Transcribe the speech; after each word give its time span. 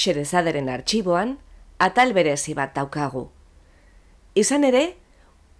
Xerezaderen 0.00 0.68
arxiboan, 0.72 1.36
atal 1.78 2.14
berezi 2.16 2.54
bat 2.56 2.72
daukagu. 2.76 3.28
Izan 4.34 4.64
ere, 4.64 4.84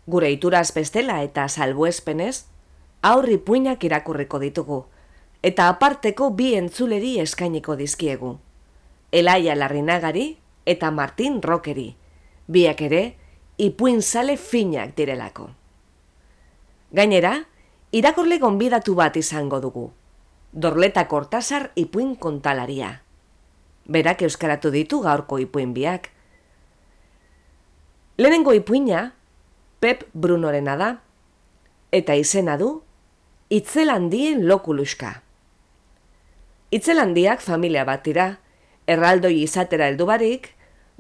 gure 0.07 0.31
ituraz 0.33 0.71
bestela 0.77 1.21
eta 1.27 1.47
salbuespenez, 1.49 2.47
aurri 3.03 3.37
puinak 3.39 3.85
irakurriko 3.85 4.41
ditugu, 4.41 4.81
eta 5.43 5.69
aparteko 5.73 6.31
bi 6.37 6.55
entzuleri 6.57 7.19
eskainiko 7.21 7.77
dizkiegu. 7.77 8.39
Elaia 9.13 9.57
Larrinagari 9.57 10.27
eta 10.67 10.91
Martin 10.91 11.41
Rockeri, 11.43 11.89
biak 12.47 12.83
ere, 12.87 13.03
ipuin 13.59 14.03
sale 14.03 14.37
finak 14.37 14.95
direlako. 14.97 15.51
Gainera, 16.97 17.35
irakurle 17.93 18.39
gonbidatu 18.39 18.95
bat 18.95 19.17
izango 19.17 19.61
dugu. 19.61 19.91
Dorleta 20.53 21.07
Kortasar 21.07 21.71
ipuin 21.79 22.17
kontalaria 22.17 23.01
berak 23.91 24.23
euskaratu 24.23 24.71
ditu 24.71 25.03
gaurko 25.03 25.41
ipuin 25.43 25.75
biak. 25.75 26.11
Lehenengo 28.21 28.55
ipuina, 28.55 29.11
Pep 29.81 30.05
Brunorena 30.15 30.77
da, 30.77 30.91
eta 31.93 32.15
izena 32.15 32.57
du, 32.61 32.83
Itzelandien 33.51 34.45
lokuluska. 34.47 35.17
Itzelandiak 36.71 37.41
familia 37.43 37.83
bat 37.89 38.05
dira, 38.07 38.27
erraldoi 38.87 39.41
izatera 39.43 39.89
heldu 39.91 40.07
barik, 40.07 40.53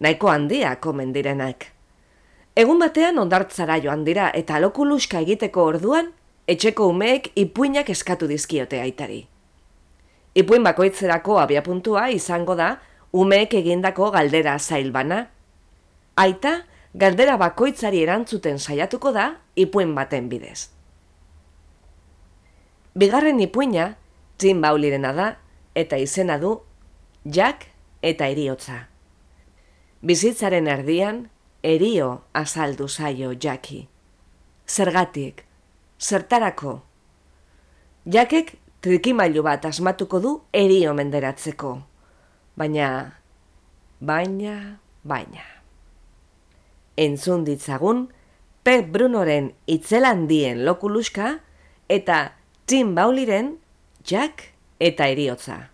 nahiko 0.02 0.32
handiak 0.32 0.86
omen 0.90 1.12
direnak. 1.14 1.68
Egun 2.58 2.80
batean 2.82 3.20
ondartzara 3.22 3.76
joan 3.84 4.02
dira 4.04 4.32
eta 4.34 4.58
lokuluska 4.58 5.20
egiteko 5.22 5.68
orduan, 5.70 6.10
etxeko 6.50 6.88
umeek 6.90 7.30
ipuinak 7.38 7.92
eskatu 7.94 8.26
dizkiote 8.26 8.80
aitari. 8.82 9.26
Ipuin 10.34 10.62
bakoitzerako 10.62 11.38
abiapuntua 11.42 12.08
izango 12.14 12.54
da 12.54 12.76
umeek 13.12 13.54
egindako 13.58 14.10
galdera 14.14 14.58
zailbana. 14.58 15.24
Aita, 16.16 16.52
galdera 16.94 17.36
bakoitzari 17.40 18.02
erantzuten 18.02 18.58
saiatuko 18.58 19.12
da 19.12 19.32
ipuin 19.56 19.94
baten 19.94 20.28
bidez. 20.28 20.70
Bigarren 22.94 23.40
ipuina, 23.40 23.96
Jim 24.38 24.60
Baulirena 24.62 25.12
da, 25.14 25.28
eta 25.74 25.98
izena 25.98 26.38
du, 26.38 26.56
Jack 27.24 27.66
eta 28.02 28.26
eriotza. 28.26 28.86
Bizitzaren 30.02 30.66
erdian, 30.66 31.28
erio 31.62 32.22
azaldu 32.32 32.88
zaio 32.88 33.34
Jacki. 33.34 33.86
Zergatik, 34.66 35.44
zertarako. 36.00 36.80
Jakek 38.06 38.54
trikimailu 38.80 39.42
bat 39.44 39.64
asmatuko 39.68 40.20
du 40.20 40.34
erio 40.52 40.94
menderatzeko. 40.96 41.72
Baina, 42.56 42.88
baina, 44.00 44.56
baina. 45.04 45.44
Entzun 46.96 47.44
ditzagun, 47.44 48.08
Pep 48.64 48.90
Brunoren 48.92 49.52
itzelandien 49.66 50.64
lokuluska 50.66 51.38
eta 51.88 52.32
Tim 52.66 52.94
Bauliren 52.94 53.54
Jack 54.04 54.50
eta 54.80 55.08
eriotza. 55.08 55.70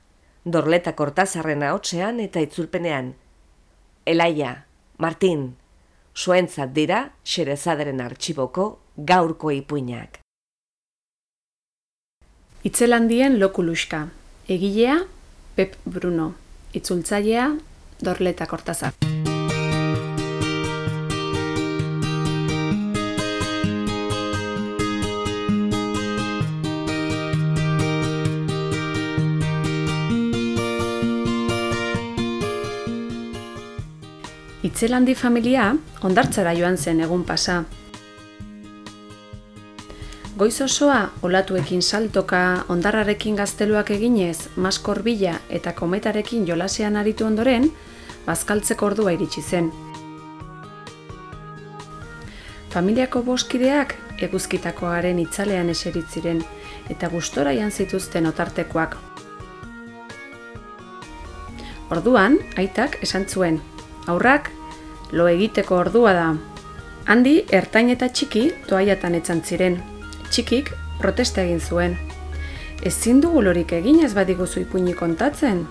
Dorleta 0.46 0.94
kortazarren 0.94 1.64
ahotsean 1.66 2.20
eta 2.22 2.42
itzulpenean. 2.42 3.14
Elaia, 4.06 4.52
Martin, 5.02 5.48
zuentzat 6.14 6.70
dira 6.74 7.00
xerezaderen 7.26 8.00
artxiboko 8.00 8.68
gaurko 8.96 9.50
ipuinak. 9.50 10.25
Itzelandien 12.66 13.38
lokuluska. 13.40 14.08
Egilea, 14.48 14.96
Pep 15.54 15.74
Bruno. 15.84 16.34
Itzultzailea, 16.74 17.50
Dorleta 18.04 18.46
Kortazar. 18.46 18.92
Itzelandi 34.66 35.14
familia 35.14 35.70
ondartzara 36.02 36.58
joan 36.58 36.74
zen 36.76 37.06
egun 37.06 37.22
pasa, 37.22 37.62
Goiz 40.38 40.60
osoa, 40.60 41.10
olatuekin 41.22 41.82
saltoka, 41.82 42.64
ondarrarekin 42.68 43.36
gazteluak 43.36 43.90
eginez, 43.90 44.50
maskor 44.56 44.98
bila 45.02 45.38
eta 45.48 45.72
kometarekin 45.72 46.44
jolasean 46.46 46.96
aritu 47.00 47.24
ondoren, 47.24 47.70
bazkaltzeko 48.26 48.86
ordua 48.86 49.14
iritsi 49.16 49.40
zen. 49.42 49.70
Familiako 52.68 53.22
boskideak 53.22 53.96
eguzkitakoaren 54.28 55.24
itzalean 55.24 55.72
eseritziren 55.72 56.44
eta 56.92 57.08
gustora 57.08 57.56
jan 57.56 57.72
zituzten 57.72 58.28
otartekoak. 58.28 59.00
Orduan, 61.96 62.40
aitak 62.60 63.00
esan 63.00 63.24
zuen, 63.24 63.62
aurrak, 64.06 64.52
lo 65.12 65.32
egiteko 65.32 65.80
ordua 65.80 66.12
da. 66.12 66.30
Handi, 67.08 67.38
ertain 67.48 67.88
eta 67.88 68.12
txiki 68.12 68.50
toaiatan 68.68 69.14
etzan 69.14 69.40
ziren, 69.40 69.95
txikik 70.30 70.72
protesta 71.00 71.42
egin 71.42 71.60
zuen. 71.60 71.96
Ezin 72.84 73.20
dugu 73.20 73.42
lorik 73.42 73.72
egin 73.72 74.02
ez 74.04 74.12
badiguzu 74.14 74.60
ipuini 74.66 74.94
kontatzen? 74.94 75.64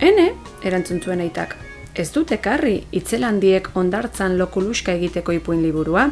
Hene, 0.00 0.32
erantzun 0.64 1.00
zuen 1.00 1.20
aitak. 1.20 1.56
Ez 1.94 2.10
dute 2.14 2.38
karri 2.42 2.84
itzelandiek 2.94 3.68
ondartzan 3.76 4.36
lokuluska 4.38 4.92
egiteko 4.98 5.34
ipuin 5.36 5.62
liburua? 5.62 6.08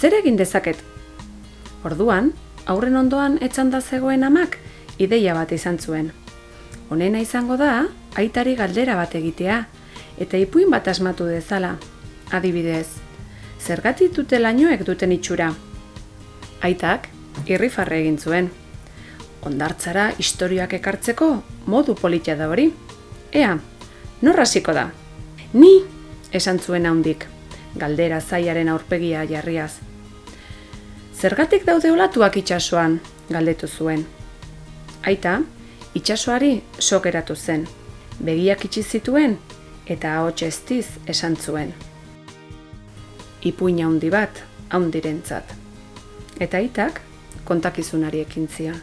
Zer 0.00 0.16
egin 0.18 0.36
dezaket? 0.40 0.80
Orduan, 1.84 2.32
aurren 2.66 2.96
ondoan 2.96 3.38
etzanda 3.44 3.80
zegoen 3.80 4.24
amak, 4.24 4.58
ideia 4.98 5.34
bat 5.36 5.52
izan 5.52 5.78
zuen. 5.78 6.10
Honena 6.90 7.20
izango 7.22 7.56
da, 7.56 7.86
aitari 8.18 8.56
galdera 8.58 8.96
bat 8.98 9.14
egitea, 9.14 9.62
eta 10.18 10.36
ipuin 10.36 10.70
bat 10.72 10.88
asmatu 10.88 11.28
dezala. 11.28 11.76
Adibidez, 12.32 12.88
zergatik 13.60 14.14
dute 14.16 14.38
lainoek 14.38 14.84
duten 14.86 15.12
itxura? 15.12 15.52
Aitak 16.62 17.08
irrifarre 17.46 18.00
egin 18.02 18.18
zuen. 18.18 18.50
Ondartzara 19.46 20.10
historiak 20.18 20.74
ekartzeko 20.76 21.30
modu 21.66 21.94
politia 21.96 22.36
da 22.36 22.48
hori. 22.50 22.68
Ea, 23.32 23.54
norraziko 24.22 24.74
da? 24.76 24.90
Ni, 25.52 25.72
esan 26.32 26.60
zuen 26.60 26.86
handik, 26.86 27.26
galdera 27.76 28.20
zaiaren 28.20 28.68
aurpegia 28.68 29.24
jarriaz. 29.28 29.72
Zergatik 31.20 31.66
daude 31.66 31.92
olatuak 31.92 32.36
itsasoan, 32.40 33.00
galdetu 33.30 33.68
zuen. 33.68 34.04
Aita, 35.06 35.40
itsasoari 35.94 36.60
sokeratu 36.78 37.36
zen, 37.36 37.66
begiak 38.20 38.66
itxi 38.68 38.82
zituen 38.82 39.38
eta 39.90 40.18
ahots 40.18 40.42
estiz 40.46 40.86
esan 41.08 41.36
zuen. 41.36 41.72
Ipuina 43.42 43.88
handi 43.88 44.12
bat, 44.12 44.44
handirentzat 44.70 45.59
eta 46.40 46.58
itak 46.58 47.00
kontakizunari 47.44 48.24
ekin 48.24 48.48
zion. 48.48 48.80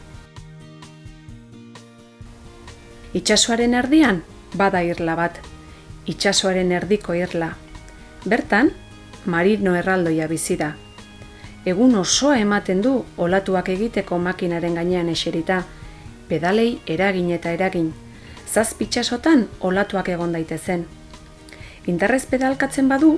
Itxasoaren 3.17 3.73
erdian, 3.73 4.21
bada 4.55 4.83
irla 4.85 5.15
bat, 5.17 5.39
itxasoaren 6.05 6.71
erdiko 6.71 7.15
irla. 7.17 7.55
Bertan, 8.25 8.69
marino 9.25 9.73
erraldoia 9.75 10.27
bizi 10.27 10.57
da. 10.59 10.75
Egun 11.65 11.95
osoa 11.99 12.37
ematen 12.39 12.81
du 12.83 12.93
olatuak 13.17 13.69
egiteko 13.73 14.19
makinaren 14.19 14.75
gainean 14.77 15.09
eserita, 15.09 15.63
pedalei 16.29 16.79
eragin 16.85 17.31
eta 17.35 17.51
eragin, 17.51 17.89
zazpitxasotan 18.47 19.47
olatuak 19.59 20.09
egon 20.13 20.35
daitezen. 20.35 20.85
Indarrez 21.87 22.25
pedalkatzen 22.29 22.87
badu, 22.91 23.17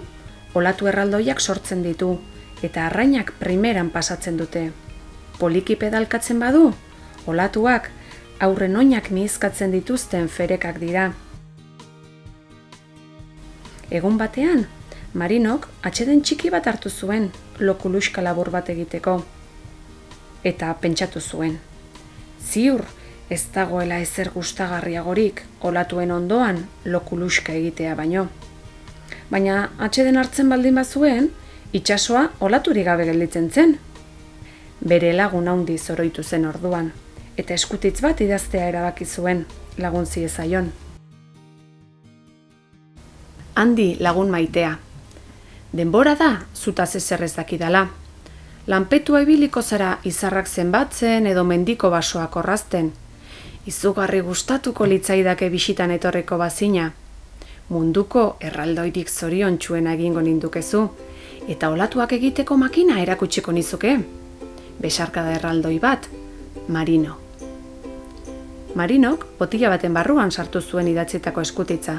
olatu 0.54 0.88
erraldoiak 0.88 1.42
sortzen 1.42 1.84
ditu, 1.84 2.16
eta 2.64 2.86
arrainak 2.88 3.34
primeran 3.40 3.90
pasatzen 3.90 4.38
dute. 4.38 4.72
Poliki 5.40 5.76
pedalkatzen 5.76 6.40
badu, 6.40 6.74
olatuak 7.28 7.90
aurren 8.40 8.76
oinak 8.76 9.10
mihizkatzen 9.12 9.72
dituzten 9.72 10.28
ferekak 10.28 10.80
dira. 10.80 11.12
Egun 13.90 14.18
batean, 14.18 14.68
Marinok 15.14 15.66
atxeden 15.82 16.22
txiki 16.22 16.52
bat 16.54 16.68
hartu 16.70 16.90
zuen 16.90 17.32
lokuluska 17.60 18.22
labur 18.22 18.52
bat 18.54 18.70
egiteko. 18.70 19.16
Eta 20.46 20.70
pentsatu 20.82 21.20
zuen. 21.20 21.58
Ziur, 22.40 22.84
ez 23.30 23.42
dagoela 23.54 23.98
ezer 24.04 24.30
gustagarriagorik 24.34 25.42
olatuen 25.66 26.12
ondoan 26.12 26.62
lokuluska 26.86 27.54
egitea 27.58 27.96
baino. 27.96 28.28
Baina 29.30 29.70
atxeden 29.78 30.18
hartzen 30.18 30.50
baldin 30.50 30.78
bazuen, 30.78 31.32
itsasoa 31.74 32.30
olaturi 32.40 32.84
gabe 32.84 33.06
gelditzen 33.06 33.50
zen. 33.52 33.78
Bere 34.88 35.14
lagun 35.14 35.48
handi 35.48 35.78
zoroitu 35.78 36.24
zen 36.24 36.46
orduan, 36.50 36.92
eta 37.38 37.54
eskutitz 37.54 38.00
bat 38.02 38.22
idaztea 38.22 38.68
erabaki 38.70 39.06
zuen 39.06 39.46
lagun 39.78 40.06
ziezaion. 40.06 40.72
Handi 43.56 43.98
lagun 44.00 44.30
maitea. 44.32 44.78
Denbora 45.76 46.16
da, 46.16 46.30
zutaz 46.56 46.96
ezerrez 46.96 47.34
dakidala. 47.36 47.90
Lanpetua 48.68 49.22
ibiliko 49.22 49.62
zara 49.62 49.98
izarrak 50.04 50.48
zenbatzen 50.48 51.28
edo 51.28 51.44
mendiko 51.44 51.90
basoak 51.90 52.36
orrazten. 52.42 52.92
Izugarri 53.68 54.22
gustatuko 54.22 54.86
litzaidake 54.86 55.50
bisitan 55.50 55.92
etorreko 55.92 56.38
bazina. 56.38 56.92
Munduko 57.70 58.38
erraldoirik 58.42 59.10
zorion 59.10 59.58
txuena 59.58 59.94
egingo 59.94 60.22
nindukezu, 60.22 60.88
eta 61.50 61.70
olatuak 61.74 62.14
egiteko 62.14 62.58
makina 62.58 63.00
erakutsiko 63.02 63.52
nizuke. 63.52 63.96
Besarkada 64.80 65.34
erraldoi 65.34 65.80
bat, 65.82 66.06
Marino. 66.68 67.18
Marinok 68.78 69.26
botila 69.40 69.72
baten 69.74 69.96
barruan 69.98 70.32
sartu 70.32 70.62
zuen 70.62 70.88
idatzitako 70.88 71.42
eskutitza. 71.42 71.96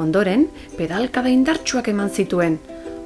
Ondoren, 0.00 0.46
pedalkada 0.78 1.28
indartsuak 1.28 1.90
eman 1.92 2.08
zituen, 2.08 2.56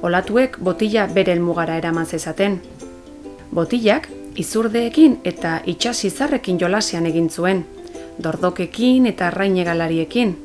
olatuek 0.01 0.57
botila 0.63 1.09
bere 1.11 1.35
elmugara 1.35 1.75
eraman 1.81 2.05
zezaten. 2.05 2.61
Botilak, 3.51 4.07
izurdeekin 4.35 5.19
eta 5.23 5.59
itxasizarrekin 5.65 6.57
jolasean 6.59 7.05
egin 7.11 7.29
zuen, 7.29 7.65
dordokekin 8.23 9.11
eta 9.11 9.27
arrainegalariekin, 9.27 10.35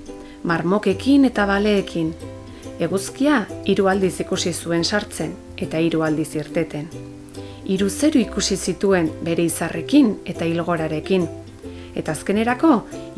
marmokekin 0.43 1.25
eta 1.31 1.47
baleekin, 1.47 2.15
Eguzkia 2.81 3.43
hiru 3.69 3.91
aldiz 3.91 4.23
ikusi 4.23 4.55
zuen 4.57 4.87
sartzen 4.89 5.35
eta 5.61 5.77
hiru 5.85 6.01
aldiz 6.01 6.31
irteten. 6.39 6.87
Hiru 7.69 7.91
zeru 7.91 8.23
ikusi 8.23 8.57
zituen 8.57 9.11
bere 9.27 9.45
izarrekin 9.45 10.15
eta 10.25 10.49
ilgorarekin. 10.49 11.27
Eta 11.93 12.15
azkenerako 12.17 12.71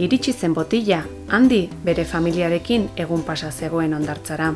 iritsi 0.02 0.32
zen 0.32 0.56
botila 0.56 1.04
handi 1.28 1.60
bere 1.84 2.02
familiarekin 2.04 2.88
egun 3.04 3.22
pasa 3.22 3.52
zegoen 3.52 3.94
ondartzara. 3.94 4.50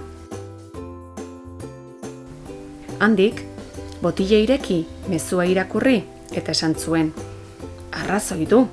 Handik 2.99 3.45
botila 4.03 4.43
ireki 4.43 4.81
mezua 5.07 5.47
irakurri 5.47 6.01
eta 6.35 6.51
esan 6.51 6.75
zuen. 6.75 7.13
Arrazoi 7.93 8.43
du. 8.51 8.65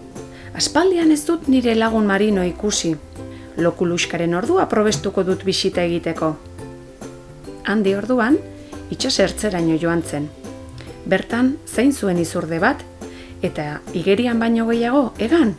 Aspaldian 0.58 1.12
ez 1.14 1.22
dut 1.28 1.46
nire 1.48 1.78
lagun 1.78 2.10
marino 2.10 2.42
ikusi, 2.46 2.96
lokuluskaren 3.58 4.34
ordua 4.36 4.66
probestuko 4.70 5.24
dut 5.24 5.44
bisita 5.46 5.84
egiteko. 5.84 6.34
Handi 7.66 7.96
orduan, 7.96 8.38
itxasertzeraino 8.92 9.78
joan 9.82 10.04
zen. 10.04 10.30
Bertan, 11.10 11.58
zein 11.68 11.94
zuen 11.94 12.20
izurde 12.20 12.60
bat, 12.60 12.84
eta 13.44 13.82
igerian 13.94 14.40
baino 14.40 14.68
gehiago, 14.70 15.12
egan, 15.20 15.54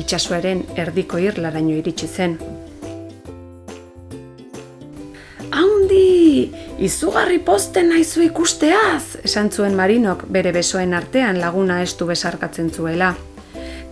itxasuaren 0.00 0.64
erdiko 0.76 1.20
irlaraino 1.22 1.76
iritsi 1.78 2.08
zen. 2.08 2.36
Haundi, 5.54 6.50
izugarri 6.82 7.38
posten 7.46 7.92
naizu 7.92 8.24
ikusteaz, 8.26 9.20
esan 9.24 9.50
zuen 9.50 9.76
marinok 9.78 10.26
bere 10.34 10.52
besoen 10.52 10.94
artean 10.94 11.40
laguna 11.40 11.80
estu 11.82 12.08
besarkatzen 12.10 12.70
zuela. 12.74 13.14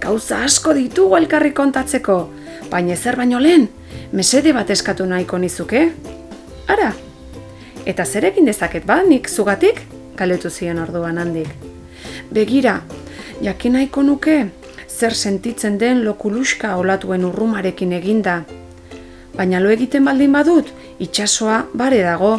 Gauza 0.02 0.42
asko 0.42 0.74
ditugu 0.74 1.16
elkarri 1.20 1.52
kontatzeko, 1.54 2.16
baina 2.72 2.96
zer 2.96 3.16
baino 3.20 3.38
lehen, 3.38 3.69
mesede 4.12 4.52
bat 4.56 4.70
eskatu 4.72 5.04
nahiko 5.06 5.38
nizuke? 5.38 5.90
Ara, 6.72 6.92
eta 7.84 8.06
zer 8.06 8.24
egin 8.30 8.48
dezaket 8.48 8.86
ba, 8.88 9.02
nik 9.04 9.28
zugatik? 9.28 9.82
Galetu 10.16 10.50
zion 10.50 10.80
orduan 10.80 11.20
handik. 11.20 11.50
Begira, 12.32 12.80
jakin 13.44 13.76
nahiko 13.76 14.04
nuke, 14.06 14.38
zer 14.88 15.12
sentitzen 15.12 15.76
den 15.78 16.00
lokuluska 16.06 16.76
olatuen 16.80 17.28
urrumarekin 17.28 17.92
eginda. 17.92 18.42
Baina 19.36 19.60
lo 19.60 19.72
egiten 19.72 20.08
baldin 20.08 20.32
badut, 20.32 20.72
itsasoa 21.00 21.66
bare 21.76 22.00
dago, 22.04 22.34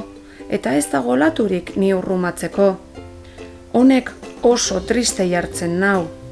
eta 0.49 0.73
ez 0.77 0.87
dago 0.89 1.13
olaturik 1.13 1.75
ni 1.77 1.93
urrumatzeko. 1.93 2.73
Honek 3.73 4.11
oso 4.41 4.81
triste 4.81 5.29
jartzen 5.29 5.79
nau. 5.81 6.22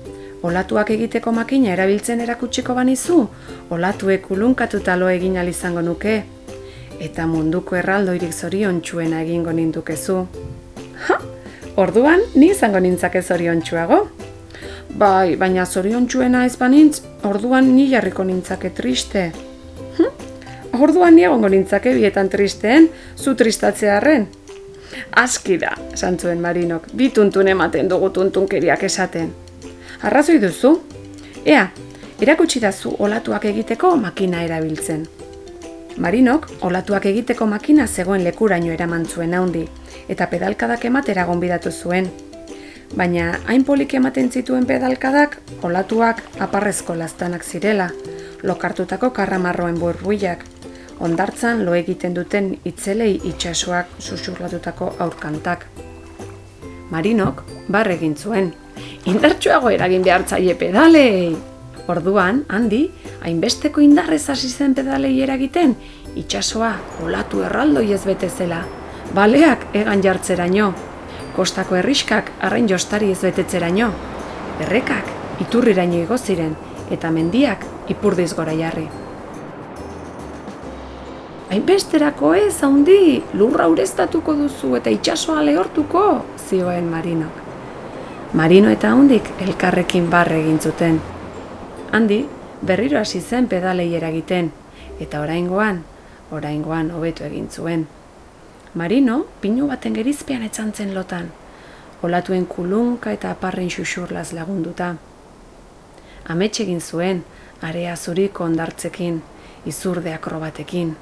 Olatuak 0.41 0.89
egiteko 0.89 1.31
makina 1.31 1.69
erabiltzen 1.75 2.21
erakutsiko 2.23 2.73
banizu, 2.73 3.27
olatuek 3.69 4.31
ulunkatuta 4.33 4.95
lo 4.97 5.09
egin 5.09 5.35
izango 5.47 5.81
nuke, 5.81 6.23
eta 6.99 7.27
munduko 7.27 7.75
erraldoirik 7.75 8.33
zorion 8.33 8.81
txuena 8.81 9.21
egingo 9.21 9.51
nindukezu. 9.51 10.25
Ha, 11.07 11.17
orduan, 11.77 12.21
ni 12.35 12.49
izango 12.51 12.79
nintzake 12.79 13.21
zorion 13.21 13.61
txuago? 13.61 14.07
Bai, 14.97 15.35
baina 15.35 15.65
zorion 15.65 16.07
txuena 16.07 16.45
ez 16.45 16.57
banintz, 16.57 17.01
orduan 17.23 17.75
ni 17.75 17.88
jarriko 17.91 18.23
nintzake 18.23 18.73
triste. 18.73 19.31
Hm? 19.97 20.81
Orduan 20.81 21.15
ni 21.15 21.24
egongo 21.24 21.50
nintzake 21.50 21.93
bietan 21.93 22.29
tristeen, 22.29 22.89
zu 23.15 23.36
tristatzearen. 23.36 24.27
Aski 25.21 25.57
da, 25.62 25.75
santzuen 25.95 26.41
marinok, 26.41 26.89
bituntun 26.98 27.48
ematen 27.48 27.88
dugu 27.88 28.10
tuntunkeriak 28.10 28.83
esaten. 28.89 29.31
Arrazoi 30.01 30.39
duzu? 30.41 30.70
Ea, 31.46 31.67
erakutsi 32.25 32.60
dazu 32.60 32.96
olatuak 33.05 33.43
egiteko 33.46 33.91
makina 34.01 34.39
erabiltzen. 34.41 35.03
Marinok, 36.01 36.48
olatuak 36.65 37.05
egiteko 37.05 37.46
makina 37.46 37.86
zegoen 37.88 38.24
lekuraino 38.25 38.72
eraman 38.74 39.05
zuen 39.05 39.36
haundi, 39.38 39.62
eta 40.10 40.25
pedalkadak 40.31 40.88
ematera 40.89 41.25
gonbidatu 41.29 41.70
zuen. 41.72 42.10
Baina, 42.98 43.27
hain 43.46 43.62
polik 43.63 43.93
ematen 44.00 44.31
zituen 44.31 44.65
pedalkadak, 44.65 45.38
olatuak 45.62 46.24
aparrezko 46.39 46.96
lastanak 46.98 47.46
zirela, 47.46 47.91
lokartutako 48.41 49.12
karramarroen 49.20 49.77
burbuiak, 49.79 50.43
ondartzan 51.00 51.62
lo 51.65 51.77
egiten 51.77 52.17
duten 52.17 52.55
itzelei 52.65 53.20
itxasoak 53.36 53.93
susurlatutako 54.00 54.96
aurkantak. 54.98 55.67
Marinok, 56.89 57.46
barregin 57.70 58.17
zuen, 58.17 58.53
indartsuago 59.05 59.69
eragin 59.69 60.03
behartzaile 60.05 60.55
pedalei. 60.55 61.35
Orduan, 61.91 62.43
handi, 62.50 62.85
hainbesteko 63.25 63.81
indarrez 63.81 64.23
hasi 64.29 64.50
zen 64.50 64.75
pedalei 64.77 65.15
eragiten, 65.23 65.75
itsasoa 66.15 66.71
olatu 67.03 67.41
erraldoi 67.47 67.91
ez 67.93 68.03
bete 68.05 68.29
zela. 68.29 68.61
Baleak 69.15 69.65
egan 69.75 70.03
jartzeraino, 70.03 70.71
kostako 71.35 71.75
herriskak 71.79 72.31
arrain 72.41 72.69
jostari 72.69 73.11
ez 73.11 73.19
betetzeraino, 73.23 73.91
errekak 74.63 75.09
iturriraino 75.43 76.03
igo 76.05 76.17
ziren 76.17 76.55
eta 76.91 77.11
mendiak 77.11 77.65
ipurdiz 77.91 78.31
gora 78.38 78.55
jarri. 78.55 78.88
Hainbesterako 81.51 82.33
ez, 82.39 82.55
handi, 82.63 83.19
lurra 83.35 83.67
ureztatuko 83.67 84.38
duzu 84.45 84.77
eta 84.79 84.93
itsasoa 84.95 85.41
lehortuko, 85.43 86.03
zioen 86.47 86.88
marinok. 86.88 87.50
Marino 88.33 88.69
eta 88.71 88.93
hundik 88.95 89.25
elkarrekin 89.43 90.05
barre 90.09 90.38
egin 90.39 90.59
zuten. 90.63 91.01
Handi, 91.91 92.21
berriro 92.63 92.97
hasi 93.00 93.19
zen 93.19 93.50
pedalei 93.51 93.89
eragiten, 93.97 94.53
eta 95.03 95.19
oraingoan, 95.19 95.81
oraingoan 96.31 96.93
hobetu 96.95 97.25
egin 97.27 97.50
zuen. 97.51 97.83
Marino, 98.73 99.25
pinu 99.41 99.67
baten 99.67 100.00
gerizpean 100.00 100.47
etzantzen 100.47 100.95
lotan, 100.95 101.27
olatuen 102.07 102.47
kulunka 102.47 103.11
eta 103.11 103.33
aparren 103.35 103.67
xuxurlaz 103.67 104.31
lagunduta. 104.31 104.93
Amets 106.31 106.63
egin 106.63 106.79
zuen, 106.79 107.25
area 107.61 107.97
zuriko 107.97 108.47
ondartzekin, 108.47 109.21
izurde 109.65 110.15
akrobatekin. 110.15 110.95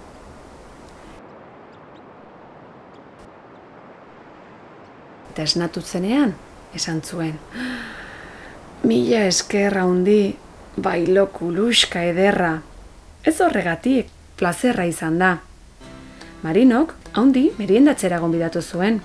Eta 5.29 5.43
esnatu 5.45 5.81
zenean, 5.85 6.33
esan 6.75 7.01
zuen. 7.01 7.39
Mila 8.83 9.25
eskerra 9.27 9.85
hundi, 9.85 10.35
bailo 10.77 11.27
kuluska 11.27 12.03
ederra. 12.03 12.61
Ez 13.23 13.39
horregatik, 13.41 14.07
plazerra 14.39 14.85
izan 14.87 15.19
da. 15.19 15.37
Marinok, 16.43 16.93
haundi, 17.13 17.49
meriendatzera 17.57 18.19
gonbidatu 18.19 18.61
zuen. 18.61 19.01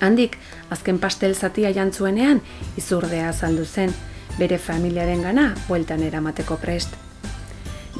Handik, 0.00 0.36
azken 0.70 0.98
pastel 0.98 1.34
zatia 1.34 1.70
jantzuenean, 1.70 2.40
izurdea 2.80 3.28
azaldu 3.28 3.64
zen, 3.64 3.94
bere 4.38 4.58
familiaren 4.58 5.22
gana, 5.22 5.54
bueltan 5.68 6.02
eramateko 6.02 6.56
prest. 6.56 6.96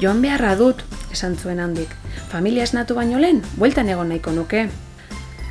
Joan 0.01 0.23
beharra 0.25 0.55
dut, 0.57 0.83
esan 1.13 1.37
zuen 1.37 1.61
handik, 1.61 1.91
familia 2.31 2.65
esnatu 2.65 2.97
baino 2.97 3.19
lehen, 3.21 3.43
bueltan 3.59 3.89
egon 3.93 4.09
nahiko 4.09 4.33
nuke. 4.33 4.69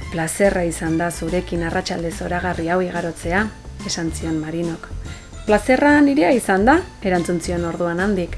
Plazerra 0.09 0.63
izan 0.65 0.97
da 0.97 1.11
zurekin 1.11 1.61
arratsalde 1.67 2.09
zoragarri 2.09 2.69
hau 2.73 2.79
igarotzea, 2.81 3.43
esan 3.85 4.09
zion 4.09 4.39
Marinok. 4.41 4.87
Plazerra 5.45 5.99
nirea 6.01 6.31
izan 6.33 6.65
da, 6.65 6.79
erantzun 7.05 7.37
zion 7.45 7.65
orduan 7.69 7.99
handik. 8.01 8.37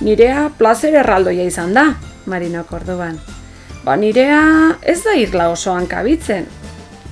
Nirea 0.00 0.44
plazer 0.58 0.94
erraldoia 1.00 1.46
izan 1.48 1.74
da, 1.74 1.84
Marinok 2.26 2.70
orduan. 2.78 3.18
Ba 3.84 3.96
nirea 3.96 4.42
ez 4.82 5.00
da 5.02 5.16
irla 5.18 5.48
osoan 5.50 5.88
kabitzen. 5.90 6.46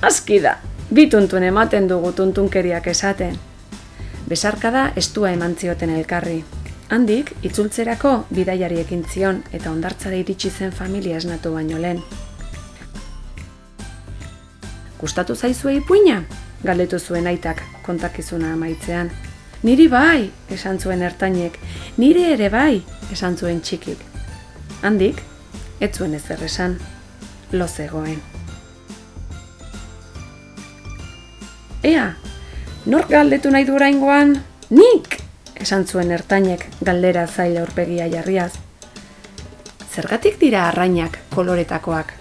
Aski 0.01 0.39
da, 0.39 0.55
bituntun 0.91 1.43
ematen 1.43 1.89
dugu 1.91 2.13
tuntunkeriak 2.15 2.87
esaten. 2.87 3.35
Besarkada 4.27 4.93
estua 4.95 5.33
eman 5.35 5.57
zioten 5.59 5.91
elkarri. 5.97 6.45
Handik, 6.95 7.33
itzultzerako 7.43 8.13
bidaiari 8.31 8.79
ekin 8.85 9.03
zion 9.03 9.43
eta 9.51 9.71
ondartzara 9.71 10.15
iritsi 10.15 10.49
zen 10.51 10.71
familia 10.71 11.19
esnatu 11.19 11.51
baino 11.59 11.83
lehen. 11.83 11.99
Gustatu 14.99 15.35
zaizue 15.35 15.75
ipuina? 15.77 16.23
Galdetu 16.65 16.99
zuen 16.99 17.27
aitak 17.27 17.61
kontakizuna 17.85 18.53
amaitzean. 18.53 19.11
Niri 19.63 19.87
bai, 19.89 20.31
esan 20.53 20.79
zuen 20.79 21.01
ertainek. 21.01 21.59
Nire 21.97 22.31
ere 22.33 22.49
bai, 22.49 22.81
esan 23.13 23.37
zuen 23.37 23.61
txikik. 23.61 24.01
Handik, 24.81 25.21
ez 25.79 25.91
zuen 25.97 26.13
ezer 26.17 26.41
esan. 26.43 26.77
Lo 27.51 27.67
zegoen. 27.67 28.21
Ea, 31.83 32.07
nork 32.85 33.09
galdetu 33.09 33.53
nahi 33.53 33.65
du 33.65 33.77
oraingoan? 33.77 34.33
Nik! 34.69 35.21
Esan 35.57 35.85
zuen 35.85 36.11
ertainek 36.11 36.65
galdera 36.85 37.27
zaila 37.27 37.61
aurpegia 37.61 38.09
jarriaz. 38.09 38.51
Zergatik 39.93 40.37
dira 40.41 40.67
arrainak 40.67 41.17
koloretakoak? 41.33 42.13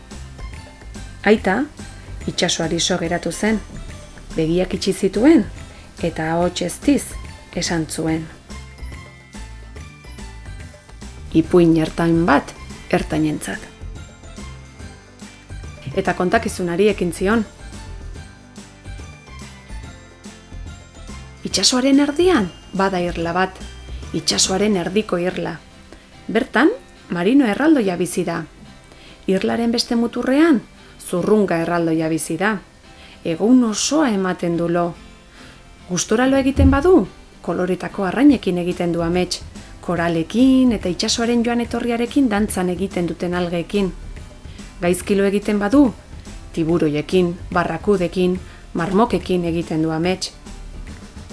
Aita, 1.27 1.65
itxasoari 2.27 2.81
so 2.81 2.99
geratu 2.99 3.33
zen, 3.33 3.61
begiak 4.37 4.75
itxi 4.75 4.93
zituen 4.93 5.45
eta 6.03 6.33
ahots 6.33 6.63
eztiz 6.63 7.03
esan 7.57 7.87
zuen. 7.87 8.27
Ipuin 11.37 11.77
ertain 11.77 12.25
bat 12.27 12.53
ertainentzat. 12.91 13.61
Eta 15.97 16.15
kontakizunari 16.15 16.89
ekin 16.93 17.13
zion. 17.13 17.45
Itxasoaren 21.47 22.01
erdian 22.05 22.51
bada 22.77 23.01
irla 23.01 23.33
bat, 23.33 23.57
itxasoaren 24.13 24.77
erdiko 24.77 25.19
irla. 25.23 25.57
Bertan, 26.29 26.73
marino 27.11 27.47
erraldoia 27.47 27.97
bizi 27.97 28.25
da. 28.27 28.43
Irlaren 29.27 29.73
beste 29.73 29.97
muturrean, 29.97 30.61
zurrunga 31.07 31.61
erraldoia 31.63 32.09
bizi 32.09 32.37
da. 32.37 32.57
Egun 33.25 33.63
osoa 33.65 34.11
ematen 34.11 34.57
du 34.57 34.69
lo. 34.69 34.87
Gustora 35.89 36.27
lo 36.27 36.37
egiten 36.37 36.71
badu, 36.71 37.07
koloretako 37.43 38.07
arrainekin 38.09 38.59
egiten 38.59 38.93
du 38.93 39.03
amets, 39.03 39.41
koralekin 39.81 40.73
eta 40.75 40.91
itsasoaren 40.91 41.45
joan 41.47 41.63
etorriarekin 41.63 42.29
dantzan 42.31 42.71
egiten 42.75 43.07
duten 43.07 43.35
algeekin. 43.35 43.93
Gaizkilo 44.81 45.25
egiten 45.25 45.59
badu, 45.63 45.93
tiburoiekin, 46.53 47.37
barrakudekin, 47.53 48.41
marmokekin 48.75 49.45
egiten 49.45 49.83
du 49.83 49.95
amets. 49.95 50.33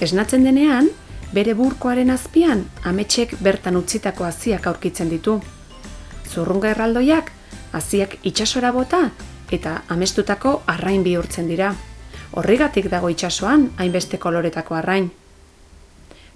Esnatzen 0.02 0.46
denean, 0.46 0.90
bere 1.34 1.54
burkoaren 1.58 2.14
azpian 2.14 2.66
ametsek 2.84 3.36
bertan 3.42 3.78
utzitako 3.78 4.26
haziak 4.30 4.68
aurkitzen 4.70 5.10
ditu. 5.10 5.40
Zurrunga 6.30 6.70
erraldoiak, 6.74 7.32
haziak 7.74 8.18
itsasora 8.24 8.72
bota 8.72 9.10
eta 9.54 9.82
amestutako 9.90 10.62
arrain 10.68 11.04
bihurtzen 11.04 11.48
dira. 11.48 11.74
Horregatik 12.34 12.90
dago 12.90 13.10
itsasoan 13.14 13.70
hainbeste 13.78 14.18
koloretako 14.18 14.76
arrain. 14.76 15.12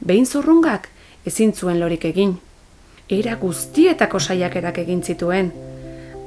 Behin 0.06 0.26
zurrungak 0.26 0.90
ezin 1.26 1.54
zuen 1.54 1.80
lorik 1.80 2.06
egin. 2.06 2.38
Era 3.10 3.36
guztietako 3.36 4.20
saiakerak 4.20 4.78
egin 4.84 5.02
zituen. 5.04 5.52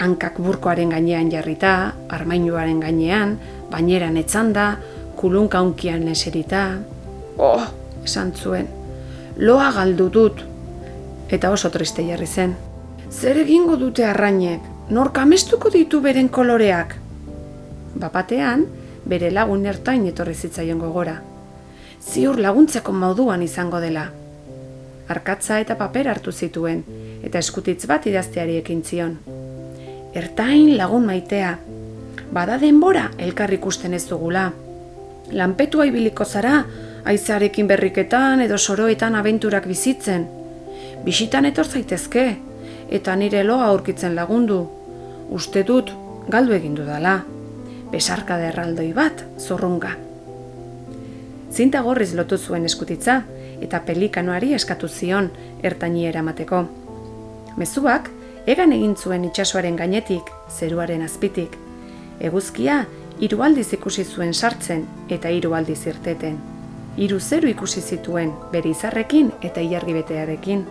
Hankak 0.00 0.38
burkoaren 0.40 0.90
gainean 0.90 1.30
jarrita, 1.30 1.92
armainuaren 2.08 2.80
gainean, 2.80 3.38
baineran 3.70 4.16
etzanda, 4.16 4.78
kulunka 5.16 5.60
unkian 5.62 6.08
eserita. 6.08 6.64
Oh, 7.38 7.62
esan 8.04 8.32
zuen. 8.32 8.68
Loa 9.36 9.70
galdu 9.76 10.08
dut. 10.10 10.42
Eta 11.30 11.50
oso 11.50 11.70
triste 11.70 12.02
jarri 12.08 12.26
zen. 12.26 12.56
Zer 13.10 13.38
egingo 13.44 13.76
dute 13.76 14.04
arrainek? 14.08 14.79
Nor 14.90 15.12
kamestuko 15.14 15.70
ditu 15.70 16.00
beren 16.02 16.28
koloreak? 16.34 16.96
Bapatean, 18.02 18.64
bere 19.06 19.28
lagun 19.30 19.62
ertain 19.70 20.06
etorri 20.10 20.34
zitzaion 20.34 20.80
gogora. 20.82 21.12
Ziur 22.02 22.40
laguntzeko 22.42 22.92
moduan 22.92 23.44
izango 23.46 23.78
dela. 23.78 24.08
Arkatza 25.14 25.60
eta 25.62 25.76
paper 25.78 26.08
hartu 26.10 26.32
zituen, 26.32 26.82
eta 27.22 27.38
eskutitz 27.38 27.86
bat 27.86 28.08
idazteari 28.10 28.56
ekin 28.58 28.82
zion. 28.82 29.14
Ertain 30.14 30.74
lagun 30.76 31.06
maitea. 31.06 31.52
Bada 32.34 32.58
denbora 32.58 33.12
elkar 33.18 33.54
ikusten 33.54 33.94
ez 33.94 34.02
dugula. 34.08 34.48
Lanpetua 35.30 35.86
ibiliko 35.86 36.24
zara, 36.24 36.64
aizarekin 37.04 37.70
berriketan 37.70 38.42
edo 38.42 38.58
soroetan 38.58 39.14
abenturak 39.14 39.70
bizitzen. 39.70 40.26
Bisitan 41.06 41.46
etor 41.46 41.70
zaitezke, 41.70 42.26
eta 42.90 43.14
nire 43.16 43.46
loa 43.46 43.70
aurkitzen 43.70 44.18
lagundu. 44.18 44.60
Uste 45.30 45.62
dut, 45.62 45.92
galdu 46.26 46.56
egin 46.56 46.74
dudala. 46.74 47.20
Besarka 47.92 48.34
derraldoi 48.40 48.88
bat, 48.94 49.22
zurrunga. 49.38 49.92
Zinta 51.54 51.82
gorriz 51.86 52.10
lotu 52.18 52.38
zuen 52.38 52.66
eskutitza, 52.66 53.20
eta 53.62 53.78
pelikanoari 53.86 54.54
eskatu 54.56 54.88
zion 54.88 55.30
ertaini 55.62 56.06
eramateko. 56.10 56.64
Mezuak, 57.62 58.10
egan 58.50 58.74
egin 58.74 58.96
zuen 58.96 59.28
itsasoaren 59.28 59.78
gainetik, 59.78 60.34
zeruaren 60.50 61.06
azpitik. 61.06 61.54
Eguzkia, 62.18 62.84
hiru 63.22 63.44
aldiz 63.46 63.68
ikusi 63.76 64.04
zuen 64.04 64.34
sartzen 64.34 64.86
eta 65.08 65.30
hiru 65.30 65.54
aldiz 65.54 65.84
irteten. 65.86 66.40
Hiru 66.98 67.20
zeru 67.20 67.48
ikusi 67.54 67.80
zituen 67.80 68.32
bere 68.50 68.74
izarrekin 68.74 69.30
eta 69.46 69.62
ilargibetearekin. 69.62 70.66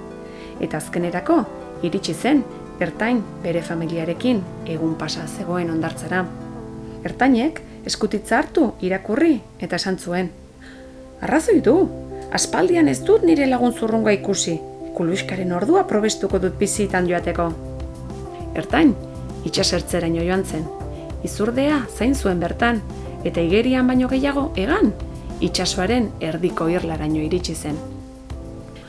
Eta 0.59 0.83
azkenerako, 0.83 1.45
iritsi 1.87 2.13
zen, 2.13 2.43
ertain 2.79 3.21
bere 3.43 3.61
familiarekin 3.61 4.41
egun 4.67 4.95
pasa 4.99 5.25
zegoen 5.27 5.71
ondartzara. 5.71 6.23
Ertainek 7.03 7.61
eskutitza 7.87 8.37
hartu 8.39 8.73
irakurri 8.85 9.39
eta 9.59 9.79
esan 9.79 9.99
zuen. 9.99 10.31
Arrazoi 11.21 11.59
du, 11.63 11.75
aspaldian 12.31 12.87
ez 12.87 12.99
dut 13.03 13.25
nire 13.27 13.47
lagun 13.49 13.73
zurrunga 13.73 14.15
ikusi, 14.15 14.57
kuluiskaren 14.95 15.51
ordua 15.55 15.85
probestuko 15.87 16.39
dut 16.39 16.57
bizitan 16.59 17.07
joateko. 17.09 17.49
Ertain, 18.55 18.95
itxasertzeraino 19.47 20.23
joan 20.23 20.45
zen, 20.45 20.65
izurdea 21.23 21.83
zain 21.97 22.15
zuen 22.15 22.39
bertan, 22.39 22.81
eta 23.23 23.43
igerian 23.43 23.87
baino 23.87 24.07
gehiago 24.11 24.49
egan, 24.55 24.93
itxasoaren 25.43 26.11
erdiko 26.23 26.67
irlaraino 26.71 27.23
iritsi 27.23 27.55
zen. 27.55 27.98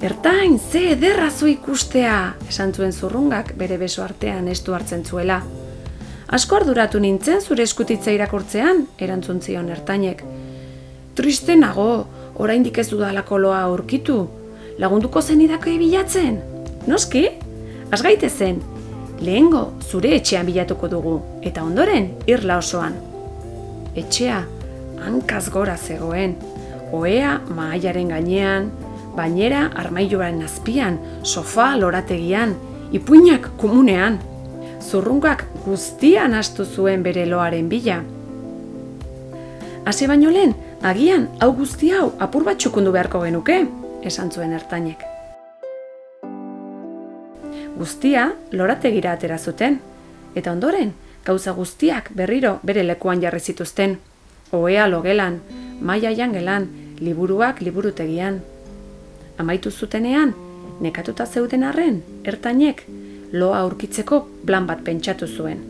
Ertain, 0.01 0.59
ze 0.59 0.81
ederra 0.95 1.27
zu 1.31 1.45
ikustea, 1.51 2.35
esan 2.49 2.71
zuen 2.73 2.93
zurrungak 2.93 3.51
bere 3.61 3.77
beso 3.77 4.01
artean 4.01 4.47
estu 4.49 4.73
hartzen 4.73 5.03
zuela. 5.05 5.43
Asko 6.33 6.57
arduratu 6.57 7.03
nintzen 7.05 7.43
zure 7.45 7.67
eskutitza 7.69 8.15
irakurtzean, 8.17 8.87
erantzun 8.97 9.43
zion 9.45 9.69
ertainek. 9.69 10.25
Triste 11.21 11.59
nago, 11.61 12.07
oraindik 12.41 12.81
ez 12.81 12.87
dudalako 12.89 13.43
loa 13.45 13.61
aurkitu. 13.67 14.19
Lagunduko 14.81 15.21
zen 15.21 15.45
idako 15.45 15.77
bilatzen? 15.77 16.41
Noski? 16.89 17.27
Az 17.93 18.01
gaite 18.01 18.31
zen. 18.31 18.63
Lehengo 19.21 19.75
zure 19.85 20.17
etxean 20.17 20.47
bilatuko 20.49 20.89
dugu, 20.89 21.19
eta 21.43 21.61
ondoren 21.63 22.15
irla 22.27 22.57
osoan. 22.57 22.97
Etxea, 23.95 24.47
hankaz 25.05 25.51
gora 25.51 25.77
zegoen. 25.77 26.39
Oea 26.91 27.41
maaiaren 27.53 28.09
gainean, 28.09 28.71
bainera 29.17 29.67
armailuaren 29.75 30.43
azpian, 30.43 30.99
sofa 31.23 31.77
lorategian, 31.77 32.55
ipuinak 32.93 33.51
komunean. 33.61 34.19
Zurrungak 34.81 35.45
guztian 35.65 36.35
astu 36.35 36.65
zuen 36.65 37.03
bere 37.03 37.27
loaren 37.27 37.69
bila. 37.69 38.01
Hasi 39.85 40.07
baino 40.07 40.31
lehen, 40.31 40.55
agian 40.83 41.29
hau 41.41 41.53
guzti 41.57 41.91
hau 41.93 42.13
apur 42.19 42.45
bat 42.45 42.59
txukundu 42.59 42.93
beharko 42.93 43.23
genuke, 43.25 43.63
esan 44.03 44.31
zuen 44.31 44.53
ertainek. 44.57 45.05
Guztia 47.81 48.27
lorategira 48.53 49.15
atera 49.17 49.39
zuten, 49.39 49.79
eta 50.37 50.53
ondoren, 50.53 50.93
gauza 51.25 51.53
guztiak 51.57 52.11
berriro 52.17 52.59
bere 52.63 52.85
lekuan 52.85 53.23
jarri 53.23 53.41
zituzten. 53.41 53.99
Oea 54.53 54.87
logelan, 54.89 55.41
maia 55.81 56.11
jangelan, 56.13 56.69
liburuak 57.01 57.61
liburutegian. 57.61 58.41
Amaitu 59.41 59.71
zutenean, 59.71 60.35
nekatuta 60.85 61.25
zeuden 61.27 61.63
arren, 61.65 62.03
ertainek, 62.29 62.83
loa 63.33 63.63
aurkitzeko 63.65 64.19
plan 64.45 64.67
bat 64.69 64.83
pentsatu 64.85 65.27
zuen. 65.27 65.63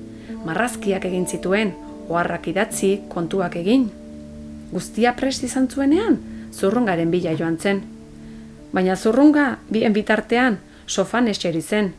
Marrazkiak 0.45 1.05
egin 1.07 1.27
zituen, 1.29 1.71
oharrak 2.09 2.49
idatzi, 2.51 2.97
kontuak 3.13 3.55
egin. 3.61 3.87
Guztia 4.73 5.13
prest 5.15 5.47
izan 5.47 5.69
zuenean, 5.71 6.19
zurrungaren 6.51 7.11
bila 7.15 7.35
joan 7.39 7.59
zen. 7.59 7.83
Baina 8.73 8.97
zurrunga, 8.97 9.59
bien 9.71 9.95
bitartean, 9.95 10.59
sofan 10.87 11.29
eseri 11.31 11.63
zen. 11.63 11.93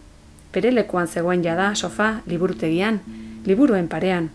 Bere 0.51 0.72
lekuan 0.75 1.08
zegoen 1.08 1.44
jada, 1.44 1.74
sofa, 1.75 2.22
liburutegian, 2.28 3.00
liburuen 3.46 3.88
parean. 3.88 4.28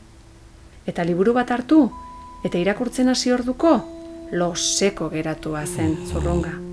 Eta 0.87 1.05
liburu 1.05 1.35
bat 1.37 1.51
hartu, 1.53 1.91
eta 2.45 2.57
irakurtzen 2.59 3.13
hasi 3.13 3.33
orduko, 3.33 3.75
lo 4.33 4.55
seko 4.55 5.11
geratua 5.13 5.67
zen 5.67 5.99
zurrunga. 6.07 6.66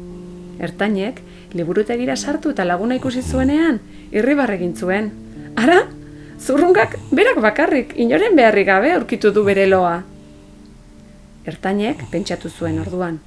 Ertainek, 0.60 1.20
liburutegira 1.54 2.16
sartu 2.16 2.52
eta 2.54 2.66
laguna 2.66 2.96
ikusi 2.96 3.22
zuenean, 3.22 3.80
irribar 4.12 4.52
egin 4.54 4.76
zuen. 4.76 5.12
Ara, 5.58 5.84
zurrungak 6.40 6.98
berak 7.12 7.42
bakarrik, 7.42 7.94
inoren 7.98 8.36
beharri 8.36 8.64
gabe 8.64 8.92
aurkitu 8.94 9.32
du 9.32 9.44
bere 9.44 9.66
loa. 9.68 10.04
Ertainek, 11.46 12.06
pentsatu 12.12 12.50
zuen 12.50 12.80
orduan. 12.80 13.20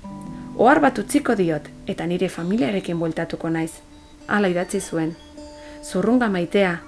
Ohar 0.57 0.81
bat 0.81 0.99
utziko 0.99 1.35
diot, 1.37 1.67
eta 1.87 2.07
nire 2.07 2.29
familiarekin 2.33 2.99
bueltatuko 2.99 3.51
naiz. 3.51 3.73
Hala 4.27 4.49
idatzi 4.49 4.81
zuen. 4.81 5.13
Zurrunga 5.83 6.29
maitea, 6.33 6.79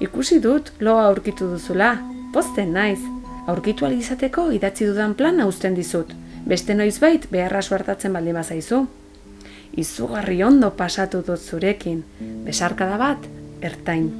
ikusi 0.00 0.40
dut 0.40 0.72
loa 0.80 1.06
aurkitu 1.06 1.48
duzula, 1.54 1.94
posten 2.32 2.74
naiz. 2.74 3.00
Aurkitu 3.46 3.86
izateko 3.86 4.50
idatzi 4.52 4.86
dudan 4.86 5.14
plan 5.14 5.40
uzten 5.46 5.74
dizut. 5.74 6.12
Beste 6.46 6.74
noizbait 6.74 7.26
beharra 7.30 7.62
suertatzen 7.62 8.12
baldin 8.12 8.34
bazaizu 8.34 8.86
izugarri 9.76 10.42
ondo 10.44 10.70
pasatu 10.70 11.22
dut 11.26 11.40
zurekin, 11.40 12.02
besarkada 12.46 12.96
bat, 12.98 13.26
ertain. 13.62 14.10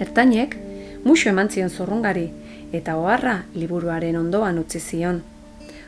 Ertainek, 0.00 0.56
musu 1.04 1.28
eman 1.30 1.50
zion 1.50 1.70
zurrungari, 1.70 2.30
eta 2.72 2.96
oharra 2.96 3.42
liburuaren 3.54 4.16
ondoan 4.16 4.58
utzi 4.58 4.80
zion. 4.80 5.22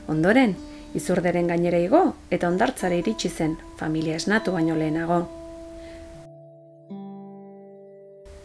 Ondoren, 0.08 0.54
izurderen 0.94 1.48
gainera 1.48 1.78
igo, 1.78 2.02
eta 2.30 2.48
ondartzare 2.48 2.98
iritsi 3.00 3.30
zen, 3.30 3.56
familia 3.78 4.16
esnatu 4.16 4.52
baino 4.52 4.76
lehenago. 4.76 5.22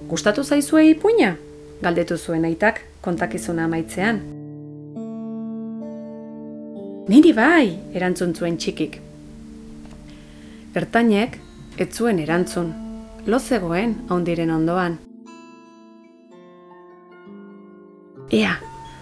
Gustatu 0.08 0.44
zaizue 0.44 0.88
ipuina? 0.94 1.36
Galdetu 1.82 2.18
zuen 2.18 2.46
aitak, 2.48 2.82
kontakizuna 3.02 3.66
amaitzean. 3.68 4.22
Niri 7.08 7.32
bai, 7.36 7.78
erantzun 7.96 8.34
zuen 8.36 8.58
txikik, 8.58 8.98
Ertainek 10.78 11.40
ez 11.82 11.88
zuen 11.98 12.20
erantzun, 12.22 12.68
lo 13.26 13.40
zegoen 13.40 13.96
haundiren 14.14 14.52
ondoan. 14.54 14.98
Ea, 18.38 18.52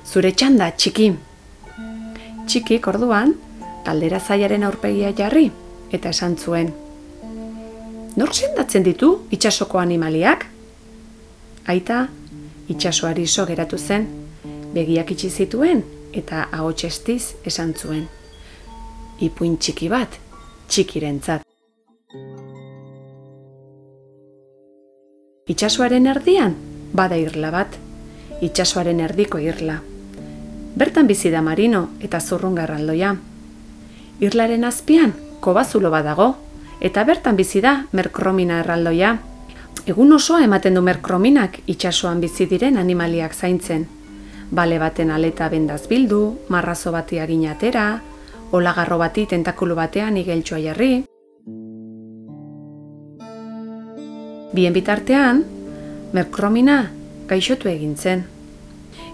zure 0.07 0.31
txanda 0.31 0.69
txiki. 0.71 1.09
Txikik 2.47 2.87
orduan, 2.87 3.33
galdera 3.83 4.21
zaiaren 4.21 4.63
aurpegia 4.63 5.11
jarri 5.17 5.49
eta 5.97 6.13
esan 6.15 6.37
zuen. 6.39 6.71
Nor 8.15 8.31
sendatzen 8.31 8.85
ditu 8.85 9.09
itxasoko 9.35 9.81
animaliak? 9.81 10.45
Aita, 11.73 12.05
itxasoari 12.71 13.25
so 13.27 13.43
geratu 13.49 13.81
zen, 13.81 14.07
begiak 14.77 15.11
itxi 15.11 15.31
zituen 15.43 15.83
eta 16.13 16.45
ahotsestiz 16.55 17.35
esan 17.51 17.75
zuen. 17.75 18.05
Ipuin 19.27 19.59
txiki 19.59 19.91
bat, 19.91 20.21
txikirentzat. 20.69 21.44
Itxasoaren 25.45 26.07
erdian, 26.09 26.55
bada 26.97 27.19
irla 27.21 27.51
bat, 27.53 27.75
itxasoaren 28.41 28.97
erdiko 29.05 29.37
irla. 29.37 29.75
Bertan 30.73 31.05
bizi 31.05 31.29
da 31.29 31.43
marino 31.45 31.83
eta 32.01 32.17
zurrunga 32.17 32.63
erraldoia. 32.63 33.11
Irlaren 34.25 34.65
azpian, 34.65 35.13
kobazulo 35.45 35.91
badago, 35.93 36.31
eta 36.81 37.03
bertan 37.05 37.37
bizi 37.37 37.61
da 37.61 37.75
merkromina 37.91 38.63
erraldoia. 38.63 39.19
Egun 39.85 40.17
osoa 40.17 40.41
ematen 40.47 40.73
du 40.73 40.81
merkrominak 40.81 41.61
itxasoan 41.69 42.25
bizi 42.25 42.49
diren 42.49 42.81
animaliak 42.81 43.37
zaintzen. 43.37 43.85
Bale 44.49 44.81
baten 44.81 45.13
aleta 45.13 45.53
bendaz 45.53 45.83
bildu, 45.85 46.39
marrazo 46.49 46.89
bati 46.91 47.21
aginatera, 47.21 48.01
olagarro 48.51 48.97
bati 48.97 49.29
tentakulu 49.29 49.77
batean 49.77 50.17
igeltsua 50.17 50.65
jarri, 50.71 51.04
Bien 54.55 54.71
bitartean, 54.71 55.41
merkromina 56.15 56.75
gaixotu 57.27 57.67
egin 57.67 57.95
zen. 57.99 58.21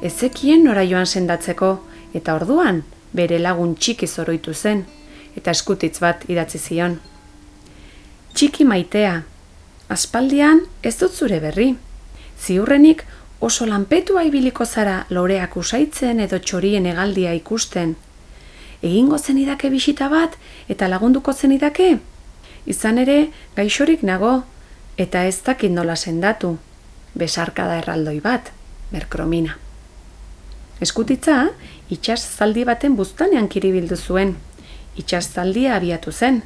Ezekien 0.06 0.62
nora 0.67 0.84
joan 0.86 1.08
sendatzeko 1.08 1.69
eta 2.19 2.36
orduan 2.38 2.84
bere 3.17 3.39
lagun 3.41 3.71
txiki 3.73 4.06
zoroitu 4.06 4.54
zen 4.54 4.84
eta 5.39 5.56
eskutitz 5.58 5.95
bat 6.04 6.27
idatzi 6.30 6.62
zion. 6.62 6.99
Txiki 8.36 8.67
maitea, 8.69 9.15
aspaldian 9.89 10.62
ez 10.84 10.93
dut 11.01 11.17
zure 11.17 11.41
berri. 11.47 11.71
Ziurrenik 12.38 13.04
oso 13.39 13.65
lanpetua 13.65 14.27
ibiliko 14.30 14.69
zara 14.69 15.08
loreak 15.10 15.58
usaitzen 15.58 16.21
edo 16.27 16.38
txorien 16.38 16.86
egaldia 16.93 17.34
ikusten. 17.41 17.95
Egingo 18.84 19.17
zen 19.17 19.41
idake 19.41 19.73
bisita 19.73 20.13
bat 20.13 20.38
eta 20.69 20.93
lagunduko 20.93 21.34
zen 21.34 21.58
idake? 21.58 21.95
Izan 22.69 23.01
ere, 23.01 23.21
gaixorik 23.58 24.06
nago, 24.06 24.43
eta 24.97 25.25
ez 25.25 25.41
dakit 25.45 25.71
nola 25.71 25.95
sendatu, 25.95 26.58
besarkada 27.15 27.77
erraldoi 27.82 28.19
bat, 28.19 28.51
merkromina. 28.91 29.58
Eskutitza, 30.82 31.51
itxas 31.89 32.23
zaldi 32.38 32.63
baten 32.65 32.95
buztanean 32.97 33.47
kiribildu 33.47 33.97
zuen, 33.97 34.36
itxas 34.97 35.27
zaldia 35.30 35.75
abiatu 35.75 36.12
zen. 36.12 36.41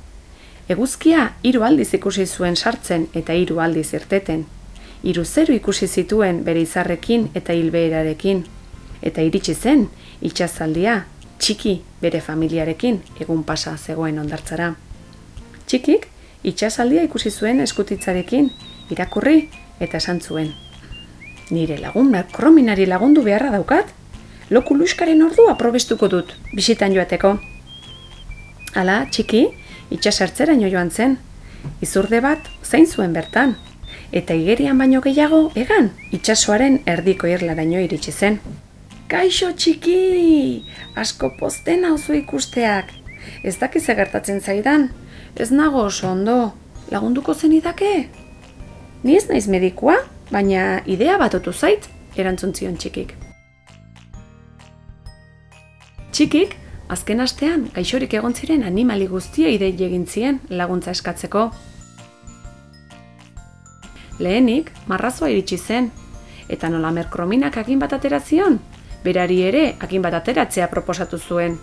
Eguzkia 0.69 1.33
hiru 1.43 1.63
aldiz 1.63 1.93
ikusi 1.93 2.25
zuen 2.25 2.55
sartzen 2.55 3.07
eta 3.13 3.33
hiru 3.33 3.59
aldiz 3.61 3.93
irteten. 3.93 4.45
Hiru 5.03 5.25
zeru 5.25 5.53
ikusi 5.53 5.87
zituen 5.87 6.43
bere 6.43 6.61
izarrekin 6.61 7.29
eta 7.35 7.53
hilbeerarekin. 7.53 8.45
Eta 9.01 9.21
iritsi 9.21 9.53
zen, 9.53 9.87
itxasaldia, 10.21 11.03
txiki 11.39 11.75
bere 12.01 12.21
familiarekin 12.21 13.01
egun 13.21 13.43
pasa 13.43 13.77
zegoen 13.77 14.17
ondartzara. 14.19 14.73
Txikik, 15.67 16.07
itxasaldia 16.45 17.03
ikusi 17.07 17.31
zuen 17.31 17.59
eskutitzarekin, 17.63 18.51
irakurri 18.93 19.49
eta 19.81 19.97
esan 19.97 20.21
zuen. 20.21 20.53
Nire 21.51 21.77
lagun 21.77 22.13
krominari 22.31 22.85
lagundu 22.85 23.23
beharra 23.23 23.51
daukat? 23.51 23.91
Loku 24.49 24.75
luskaren 24.77 25.21
ordua 25.25 25.55
probestuko 25.57 26.07
dut, 26.07 26.33
bisitan 26.53 26.93
joateko. 26.93 27.37
Hala, 28.75 29.05
txiki, 29.09 29.47
itxasartzera 29.91 30.53
joan 30.53 30.91
zen. 30.91 31.17
Izurde 31.81 32.21
bat, 32.21 32.39
zein 32.63 32.85
zuen 32.85 33.13
bertan. 33.13 33.55
Eta 34.11 34.33
igerian 34.33 34.77
baino 34.77 35.01
gehiago, 35.01 35.51
egan, 35.55 35.89
itxasoaren 36.11 36.81
erdiko 36.85 37.27
irlaraino 37.27 37.79
iritsi 37.79 38.11
zen. 38.11 38.39
Kaixo 39.07 39.51
txiki! 39.51 40.65
Asko 40.95 41.31
posten 41.39 41.85
hauzu 41.85 42.13
ikusteak. 42.13 42.91
Ez 43.43 43.57
dakiz 43.57 43.85
gertatzen 43.87 44.41
zaidan, 44.41 44.89
Ez 45.35 45.51
nago 45.51 45.81
oso 45.83 46.07
ondo, 46.07 46.53
lagunduko 46.91 47.33
zen 47.33 47.51
idake? 47.51 48.07
Ni 49.03 49.17
ez 49.17 49.25
naiz 49.27 49.49
medikua, 49.51 49.97
baina 50.31 50.79
idea 50.87 51.17
bat 51.19 51.33
otu 51.35 51.51
zait, 51.51 51.89
erantzun 52.15 52.53
zion 52.55 52.77
txikik. 52.79 53.11
Txikik, 56.15 56.55
azken 56.87 57.19
astean, 57.19 57.65
gaixorik 57.75 58.15
egon 58.15 58.33
ziren 58.33 58.63
animali 58.63 59.09
guztia 59.11 59.51
idei 59.51 59.73
egin 59.75 60.05
zien 60.07 60.39
laguntza 60.49 60.93
eskatzeko. 60.95 61.49
Lehenik, 64.23 64.71
marrazoa 64.87 65.33
iritsi 65.33 65.57
zen, 65.57 65.91
eta 66.47 66.69
nola 66.71 66.93
merkrominak 66.95 67.57
agin 67.57 67.83
bat 67.83 67.91
atera 67.91 68.21
zion, 68.21 68.61
berari 69.03 69.41
ere 69.43 69.65
agin 69.83 70.01
bat 70.01 70.15
ateratzea 70.15 70.69
proposatu 70.71 71.19
zuen. 71.19 71.59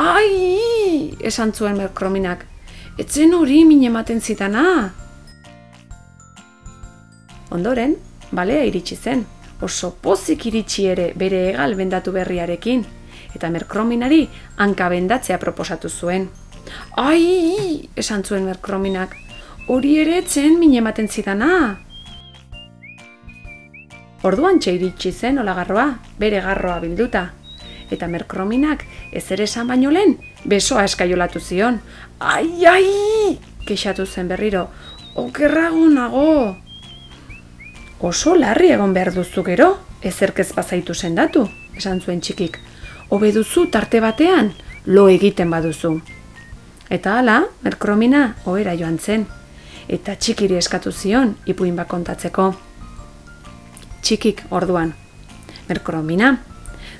Ai! 0.00 1.12
esan 1.20 1.52
zuen 1.52 1.76
merkrominak, 1.76 2.46
etzen 2.98 3.34
hori 3.34 3.64
min 3.64 3.84
ematen 3.84 4.20
zitana. 4.20 4.92
Ondoren, 7.52 7.96
balea 8.32 8.64
iritsi 8.64 8.96
zen, 8.96 9.24
oso 9.60 9.92
pozik 10.02 10.46
iritsi 10.46 10.86
ere 10.88 11.12
bere 11.16 11.48
egal 11.52 11.74
bendatu 11.76 12.12
berriarekin, 12.12 12.84
eta 13.34 13.50
merkrominari 13.50 14.26
hanka 14.56 14.88
bendatzea 14.88 15.38
proposatu 15.38 15.88
zuen. 15.88 16.28
Ai, 16.96 17.88
esan 17.96 18.24
zuen 18.24 18.44
merkrominak, 18.48 19.16
hori 19.68 19.98
ere 20.00 20.18
etzen 20.22 20.58
mine 20.60 20.80
ematen 20.82 21.08
zidana. 21.08 21.78
Orduan 24.22 24.60
txeiritsi 24.62 25.12
zen 25.12 25.40
olagarroa, 25.42 25.88
bere 26.18 26.40
garroa 26.40 26.78
bilduta. 26.80 27.30
Eta 27.90 28.06
merkrominak 28.08 28.84
ez 29.12 29.24
ere 29.34 29.44
esan 29.44 29.66
baino 29.68 29.90
lehen, 29.90 30.16
besoa 30.48 30.84
eskaiolatu 30.84 31.40
zion. 31.40 31.80
Ai, 32.20 32.66
ai! 32.66 33.38
Kexatu 33.66 34.06
zen 34.06 34.28
berriro, 34.28 34.68
okerrago 35.14 35.88
nago! 35.88 36.56
Oso 38.02 38.34
larri 38.34 38.72
egon 38.74 38.94
behar 38.94 39.12
duzu 39.14 39.44
gero, 39.46 39.68
ezerkez 40.02 40.48
bazaitu 40.56 40.94
sendatu, 40.94 41.44
esan 41.78 42.00
zuen 42.00 42.20
txikik. 42.20 42.58
Hobe 43.10 43.30
duzu 43.32 43.68
tarte 43.70 44.00
batean, 44.02 44.50
lo 44.86 45.06
egiten 45.08 45.50
baduzu. 45.50 46.00
Eta 46.90 47.18
hala, 47.20 47.44
merkromina 47.62 48.34
ohera 48.44 48.74
joan 48.74 48.98
zen, 48.98 49.28
eta 49.88 50.16
txikiri 50.16 50.58
eskatu 50.58 50.90
zion 50.92 51.36
ipuin 51.46 51.76
bat 51.78 51.88
kontatzeko. 51.88 52.52
Txikik 54.02 54.42
orduan. 54.50 54.94
Merkromina, 55.68 56.34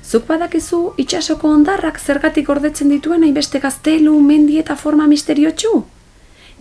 zuk 0.03 0.27
badakizu 0.27 0.93
itxasoko 0.97 1.49
ondarrak 1.49 1.99
zergatik 1.99 2.47
gordetzen 2.47 2.89
dituen 2.91 3.23
hainbeste 3.23 3.59
gaztelu, 3.59 4.19
mendi 4.19 4.59
eta 4.59 4.75
forma 4.75 5.07
misteriotsu? 5.07 5.83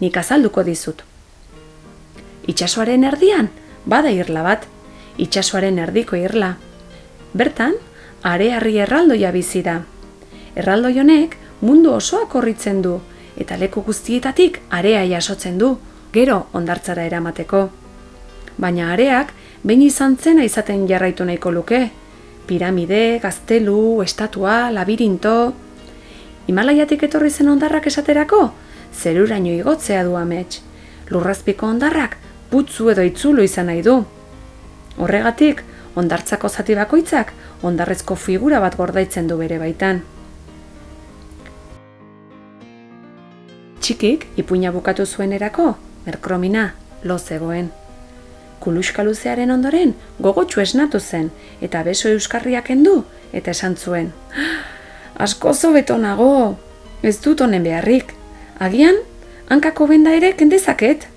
Nik 0.00 0.16
azalduko 0.16 0.62
dizut. 0.62 1.02
Itxasoaren 2.46 3.05
erdian, 3.05 3.50
bada 3.87 4.11
irla 4.11 4.42
bat, 4.42 4.66
itxasoaren 5.18 5.78
erdiko 5.78 6.16
irla. 6.16 6.57
Bertan, 7.35 7.74
arearri 8.22 8.78
erraldoia 8.87 9.31
bizi 9.35 9.62
da. 9.62 9.81
Erraldoi 10.55 10.98
honek 11.00 11.37
mundu 11.61 11.92
osoa 11.94 12.26
korritzen 12.26 12.83
du, 12.83 12.98
eta 13.37 13.57
leku 13.57 13.83
guztietatik 13.83 14.61
area 14.70 15.05
jasotzen 15.09 15.59
du, 15.59 15.76
gero 16.12 16.46
ondartzara 16.52 17.07
eramateko. 17.09 17.68
Baina 18.59 18.92
areak, 18.92 19.33
behin 19.64 19.83
izan 19.87 20.16
zena 20.16 20.44
izaten 20.44 20.87
jarraitu 20.88 21.24
nahiko 21.24 21.50
luke. 21.50 21.88
Piramide, 22.46 23.18
gaztelu, 23.22 24.02
estatua, 24.02 24.70
labirinto... 24.70 25.52
Himalaiatik 26.50 27.05
etorri 27.07 27.31
zen 27.31 27.52
ondarrak 27.52 27.87
esaterako, 27.87 28.48
zeruraino 28.92 29.52
igotzea 29.55 30.02
du 30.05 30.16
amets. 30.18 30.59
Lurrazpiko 31.12 31.68
ondarrak 31.70 32.16
putzu 32.50 32.90
edo 32.90 33.05
itzulu 33.07 33.44
izan 33.46 33.70
nahi 33.70 33.85
du. 33.87 34.00
Horregatik, 34.98 35.62
ondartzako 35.96 36.48
zati 36.48 36.74
bakoitzak 36.74 37.33
ondarrezko 37.62 38.16
figura 38.16 38.61
bat 38.61 38.76
gordaitzen 38.76 39.28
du 39.31 39.38
bere 39.38 39.59
baitan. 39.62 40.02
Txikik 43.83 44.28
ipuina 44.38 44.70
bukatu 44.74 45.07
zuen 45.07 45.33
erako, 45.38 45.72
merkromina, 46.07 46.72
lo 47.02 47.18
zegoen. 47.18 47.70
Kuluska 48.62 49.03
luzearen 49.03 49.51
ondoren 49.51 49.94
gogotsu 50.22 50.61
esnatu 50.62 51.01
zen 51.01 51.31
eta 51.61 51.83
beso 51.83 52.09
euskarriak 52.09 52.70
endu 52.70 53.01
eta 53.33 53.51
esan 53.51 53.77
zuen. 53.77 54.12
Asko 55.18 55.55
zo 55.55 55.72
beto 55.72 55.96
nago, 55.98 56.59
ez 57.03 57.18
dut 57.20 57.40
honen 57.40 57.64
beharrik. 57.66 58.14
Agian, 58.62 59.01
hankako 59.48 59.88
benda 59.90 60.14
ere 60.14 60.33
kendezaket. 60.38 61.09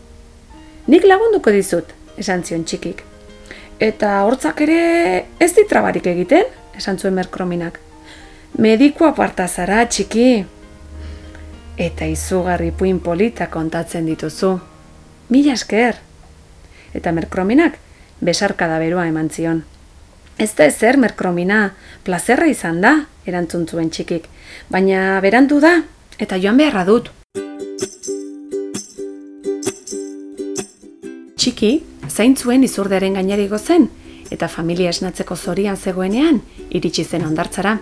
Nik 0.87 1.05
lagunduko 1.05 1.53
dizut, 1.53 1.93
esan 2.17 2.43
zion 2.43 2.65
txikik. 2.65 3.03
Eta 3.79 4.21
hortzak 4.23 4.61
ere 4.65 5.25
ez 5.39 5.51
ditrabarik 5.55 6.07
egiten, 6.07 6.49
esan 6.77 6.99
zuen 6.99 7.15
merkrominak. 7.17 7.79
Mediko 8.57 9.05
aparta 9.09 9.47
zara, 9.47 9.83
txiki. 9.85 10.45
Eta 11.77 12.07
izugarri 12.07 12.71
puin 12.71 13.01
polita 13.03 13.49
kontatzen 13.51 14.07
dituzu. 14.07 14.53
Mila 15.29 15.57
esker. 15.59 16.04
Eta 16.95 17.11
merkrominak 17.11 17.77
besarkada 18.23 18.79
beroa 18.79 19.07
eman 19.07 19.29
zion. 19.29 19.63
Ez 20.37 20.51
da 20.55 20.65
ezer, 20.67 20.97
merkromina, 20.99 21.73
plazerra 22.03 22.47
izan 22.51 22.81
da, 22.83 22.93
erantzun 23.27 23.67
zuen 23.67 23.89
txikik. 23.89 24.27
Baina 24.71 25.19
berandu 25.23 25.61
da, 25.63 25.77
eta 26.19 26.39
joan 26.41 26.59
beharra 26.59 26.83
dut. 26.87 27.11
Txiki, 31.39 31.71
zain 32.09 32.35
zuen 32.35 32.63
izurdearen 32.67 33.15
gainari 33.15 33.47
zen, 33.59 33.89
eta 34.31 34.47
familia 34.47 34.89
esnatzeko 34.89 35.35
zorian 35.35 35.77
zegoenean, 35.77 36.41
iritsi 36.69 37.05
zen 37.05 37.25
ondartzara. 37.25 37.79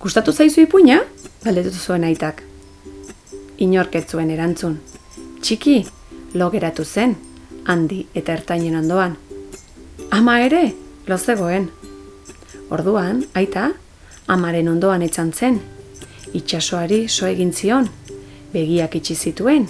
Gustatu 0.00 0.32
zaizu 0.32 0.62
ipuina? 0.62 1.00
Galdetu 1.44 1.76
zuen 1.76 2.04
aitak. 2.04 2.42
Inorket 3.58 4.10
zuen 4.10 4.30
erantzun. 4.30 4.80
Txiki, 5.40 5.86
lo 6.34 6.50
geratu 6.52 6.84
zen, 6.84 7.14
handi 7.64 8.02
eta 8.14 8.34
ertainen 8.36 8.76
ondoan. 8.76 9.16
Ama 10.12 10.40
ere, 10.44 10.74
lo 11.06 11.16
zegoen. 11.18 11.70
Orduan, 12.70 13.24
aita, 13.34 13.70
amaren 14.28 14.68
ondoan 14.68 15.02
etzan 15.02 15.32
zen. 15.32 15.56
Itxasoari 16.36 17.06
so 17.08 17.26
egin 17.26 17.54
zion, 17.56 17.88
begiak 18.52 18.98
itxi 19.00 19.16
zituen, 19.16 19.64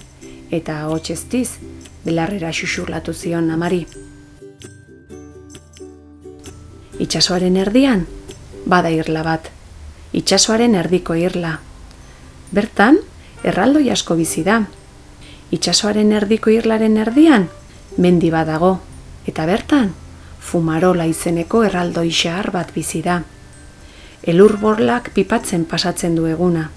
eta 0.51 0.81
hotxeztiz, 0.91 1.61
belarrera 2.05 2.51
xuxurlatu 2.51 3.15
zion 3.15 3.51
amari. 3.55 3.85
Itxasoaren 6.99 7.57
erdian, 7.57 8.05
bada 8.67 8.91
irla 8.91 9.23
bat. 9.23 9.49
Itxasoaren 10.13 10.75
erdiko 10.75 11.15
irla. 11.15 11.55
Bertan, 12.51 12.99
erraldoi 13.47 13.87
asko 13.95 14.19
bizi 14.19 14.43
da. 14.45 14.65
Itxasoaren 15.51 16.13
erdiko 16.15 16.53
irlaren 16.55 16.95
erdian, 17.03 17.49
mendi 17.99 18.29
badago, 18.31 18.77
eta 19.27 19.47
bertan, 19.51 19.89
fumarola 20.39 21.09
izeneko 21.11 21.65
erraldoi 21.67 22.13
xahar 22.15 22.53
bat 22.55 22.71
bizi 22.75 23.01
da. 23.03 23.17
Elur 24.23 24.55
borlak 24.63 25.11
pipatzen 25.17 25.65
pasatzen 25.67 26.15
du 26.15 26.29
eguna. 26.31 26.69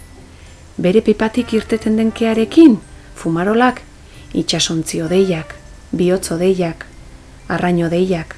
Bere 0.81 1.03
pipatik 1.05 1.53
irteten 1.53 1.99
denkearekin, 2.01 2.79
fumarolak 3.13 3.83
itxasontzi 4.33 5.03
odeiak, 5.05 5.53
bihotz 5.93 6.31
odeiak, 6.33 6.87
arraino 7.53 7.91
odeiak, 7.91 8.33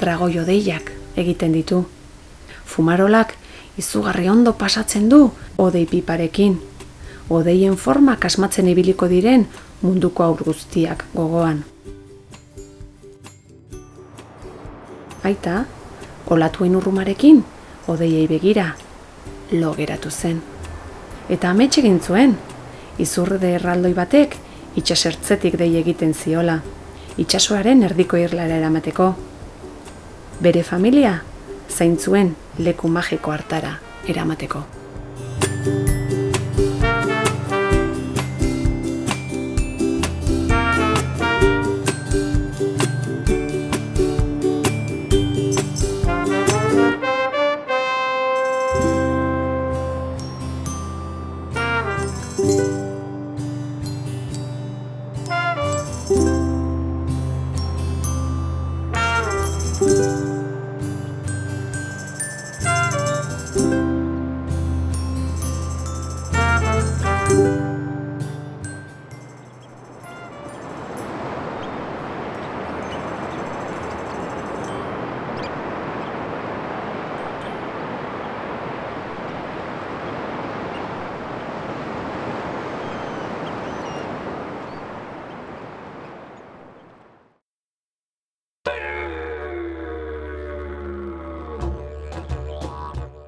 dragoi 0.00 0.38
odeiak 0.40 0.94
egiten 1.20 1.52
ditu. 1.52 1.82
Fumarolak 2.64 3.36
izugarri 3.76 4.30
ondo 4.32 4.56
pasatzen 4.56 5.10
du 5.12 5.26
odei 5.60 5.84
piparekin. 5.84 6.56
Odeien 7.28 7.76
forma 7.76 8.16
kasmatzen 8.20 8.68
ibiliko 8.68 9.08
diren 9.12 9.46
munduko 9.82 10.24
aur 10.24 10.42
guztiak 10.44 11.04
gogoan. 11.14 11.64
Aita, 15.24 15.64
olatuen 16.26 16.76
urrumarekin, 16.76 17.44
odeiei 17.88 18.26
begira, 18.28 18.74
lo 19.52 19.72
geratu 19.74 20.10
zen. 20.10 20.42
Eta 21.28 21.50
amets 21.50 21.78
egin 21.80 22.00
zuen, 22.00 22.36
izurde 23.00 23.54
erraldoi 23.56 23.94
batek 23.96 24.36
itxasertzetik 24.76 25.56
dei 25.58 25.72
egiten 25.80 26.14
ziola, 26.14 26.58
itxasoaren 27.16 27.82
erdiko 27.88 28.20
irlara 28.20 28.58
eramateko. 28.60 29.10
Bere 30.44 30.64
familia, 30.66 31.20
zaintzuen 31.70 32.34
leku 32.58 32.88
magiko 32.88 33.34
hartara 33.34 33.78
eramateko. 34.08 34.64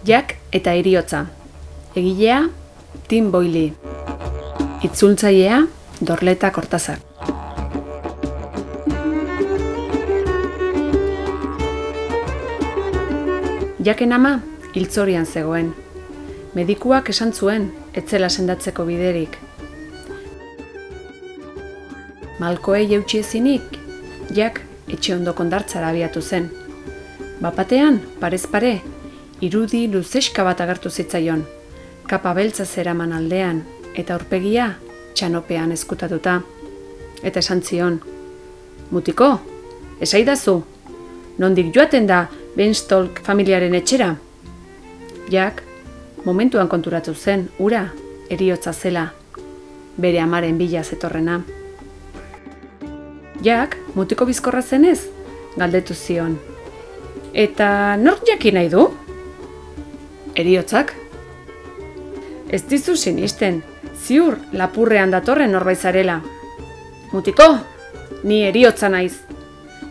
Jack 0.07 0.37
eta 0.53 0.71
eriotza. 0.73 1.25
Egilea, 1.97 2.49
Tim 3.09 3.33
Boyle. 3.33 3.73
Itzultzailea 4.87 5.65
Dorleta 6.01 6.53
Kortazar. 6.53 7.01
Jaken 13.83 14.13
ama 14.13 14.39
hiltzorian 14.75 15.27
zegoen. 15.27 15.75
Medikuak 16.55 17.11
esan 17.11 17.33
zuen 17.35 17.73
etzela 17.95 18.31
sendatzeko 18.31 18.87
biderik. 18.87 19.35
Malkoei 22.39 22.87
eutxi 22.95 23.25
ezinik, 23.25 23.75
jak 24.31 24.63
etxe 24.87 25.17
ondo 25.19 25.35
kondartzara 25.35 25.91
abiatu 25.91 26.23
zen. 26.23 26.53
Bapatean, 27.41 27.99
parez 28.21 28.47
pare, 28.47 28.77
irudi 29.41 29.87
luzeska 29.93 30.45
bat 30.45 30.61
agertu 30.61 30.91
zitzaion, 30.91 31.45
kapa 32.09 32.33
beltza 32.35 32.65
zeraman 32.65 33.13
aldean, 33.13 33.63
eta 33.95 34.15
aurpegia 34.15 34.75
txanopean 35.15 35.73
eskutatuta. 35.73 36.41
Eta 37.25 37.41
esan 37.41 37.63
zion, 37.63 38.01
mutiko, 38.91 39.31
esaidazu, 40.01 40.61
nondik 41.39 41.73
joaten 41.75 42.07
da 42.07 42.27
Benstolk 42.57 43.21
familiaren 43.25 43.75
etxera? 43.77 44.15
Jak, 45.33 45.63
momentuan 46.25 46.69
konturatu 46.69 47.15
zen, 47.15 47.49
ura, 47.59 47.87
eriotza 48.31 48.73
zela, 48.73 49.11
bere 49.97 50.21
amaren 50.21 50.59
bila 50.59 50.85
zetorrena. 50.85 51.41
Jak, 53.45 53.77
mutiko 53.95 54.27
bizkorra 54.29 54.63
zenez, 54.63 55.01
galdetu 55.57 55.95
zion. 55.95 56.39
Eta 57.37 57.97
nork 58.01 58.25
jakin 58.29 58.57
nahi 58.57 58.71
du? 58.73 58.87
Eriotzak? 60.37 60.91
Ez 62.53 62.61
dizu 62.69 62.93
sinisten, 62.97 63.63
ziur 63.97 64.37
lapurrean 64.53 65.15
datorren 65.15 65.55
norbait 65.57 65.81
zarela. 65.81 66.19
Mutiko, 67.13 67.47
ni 68.29 68.43
eriotza 68.45 68.91
naiz. 68.93 69.15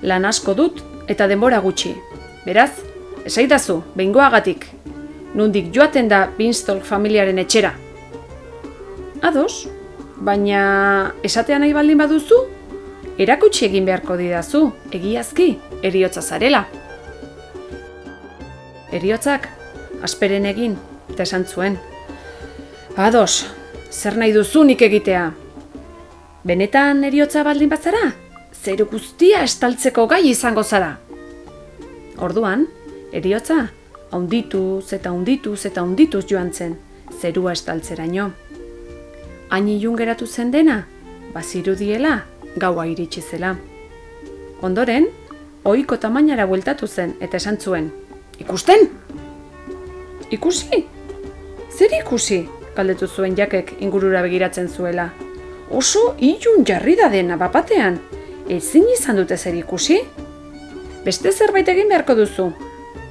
Lan 0.05 0.27
asko 0.29 0.53
dut 0.53 0.83
eta 1.09 1.25
denbora 1.27 1.57
gutxi. 1.65 1.95
Beraz, 2.45 2.69
esaidazu, 3.25 3.79
behingoagatik. 3.97 4.69
Nundik 5.33 5.73
joaten 5.73 6.13
da 6.13 6.27
Binstol 6.37 6.83
familiaren 6.85 7.41
etxera. 7.41 7.73
Ados, 9.25 9.65
baina 10.21 10.61
esatea 11.25 11.57
nahi 11.57 11.73
baldin 11.73 11.97
baduzu, 11.97 12.43
erakutsi 13.17 13.65
egin 13.65 13.89
beharko 13.89 14.21
didazu, 14.21 14.67
egiazki, 14.93 15.55
eriotza 15.81 16.21
zarela. 16.21 16.67
Eriotzak, 18.93 19.49
asperen 20.05 20.45
egin, 20.45 20.77
eta 21.11 21.25
esan 21.25 21.45
zuen. 21.45 21.77
Ados, 22.95 23.45
zer 23.91 24.17
nahi 24.17 24.33
duzu 24.35 24.63
nik 24.63 24.81
egitea? 24.85 25.25
Benetan 26.45 27.03
eriotza 27.07 27.43
baldin 27.43 27.71
batzara? 27.71 28.11
Zeru 28.53 28.85
guztia 28.91 29.41
estaltzeko 29.45 30.05
gai 30.07 30.21
izango 30.29 30.63
zara. 30.63 30.95
Orduan, 32.25 32.67
eriotza, 33.11 33.65
haundituz 34.11 34.93
eta 34.95 35.11
haundituz 35.11 35.59
eta 35.65 35.81
haundituz 35.81 36.23
joan 36.29 36.53
zen, 36.53 36.77
zerua 37.19 37.53
estaltzeraino. 37.57 38.29
Hain 39.49 39.67
ilun 39.69 39.97
geratu 39.99 40.27
zen 40.27 40.51
dena, 40.53 40.79
bazirudiela, 41.33 42.15
gaua 42.57 42.87
iritsi 42.87 43.21
zela. 43.21 43.55
Ondoren, 44.63 45.09
ohiko 45.65 45.97
tamainara 45.99 46.47
bueltatu 46.49 46.87
zen 46.87 47.13
eta 47.19 47.37
esan 47.41 47.59
zuen, 47.59 47.91
Ikusten? 48.39 48.89
Ikusi? 50.31 50.85
Zer 51.69 51.93
ikusi? 52.01 52.45
Galdetu 52.75 53.07
zuen 53.07 53.35
jakek 53.37 53.75
ingurura 53.79 54.21
begiratzen 54.25 54.67
zuela. 54.67 55.09
Oso 55.71 56.15
ilun 56.19 56.65
jarri 56.65 56.95
da 56.95 57.09
dena 57.09 57.37
bapatean. 57.37 57.99
Ezin 58.49 58.87
izan 58.93 59.17
dute 59.21 59.37
zer 59.37 59.55
ikusi? 59.55 59.99
Beste 61.05 61.31
zerbait 61.31 61.69
egin 61.69 61.89
beharko 61.89 62.15
duzu. 62.17 62.51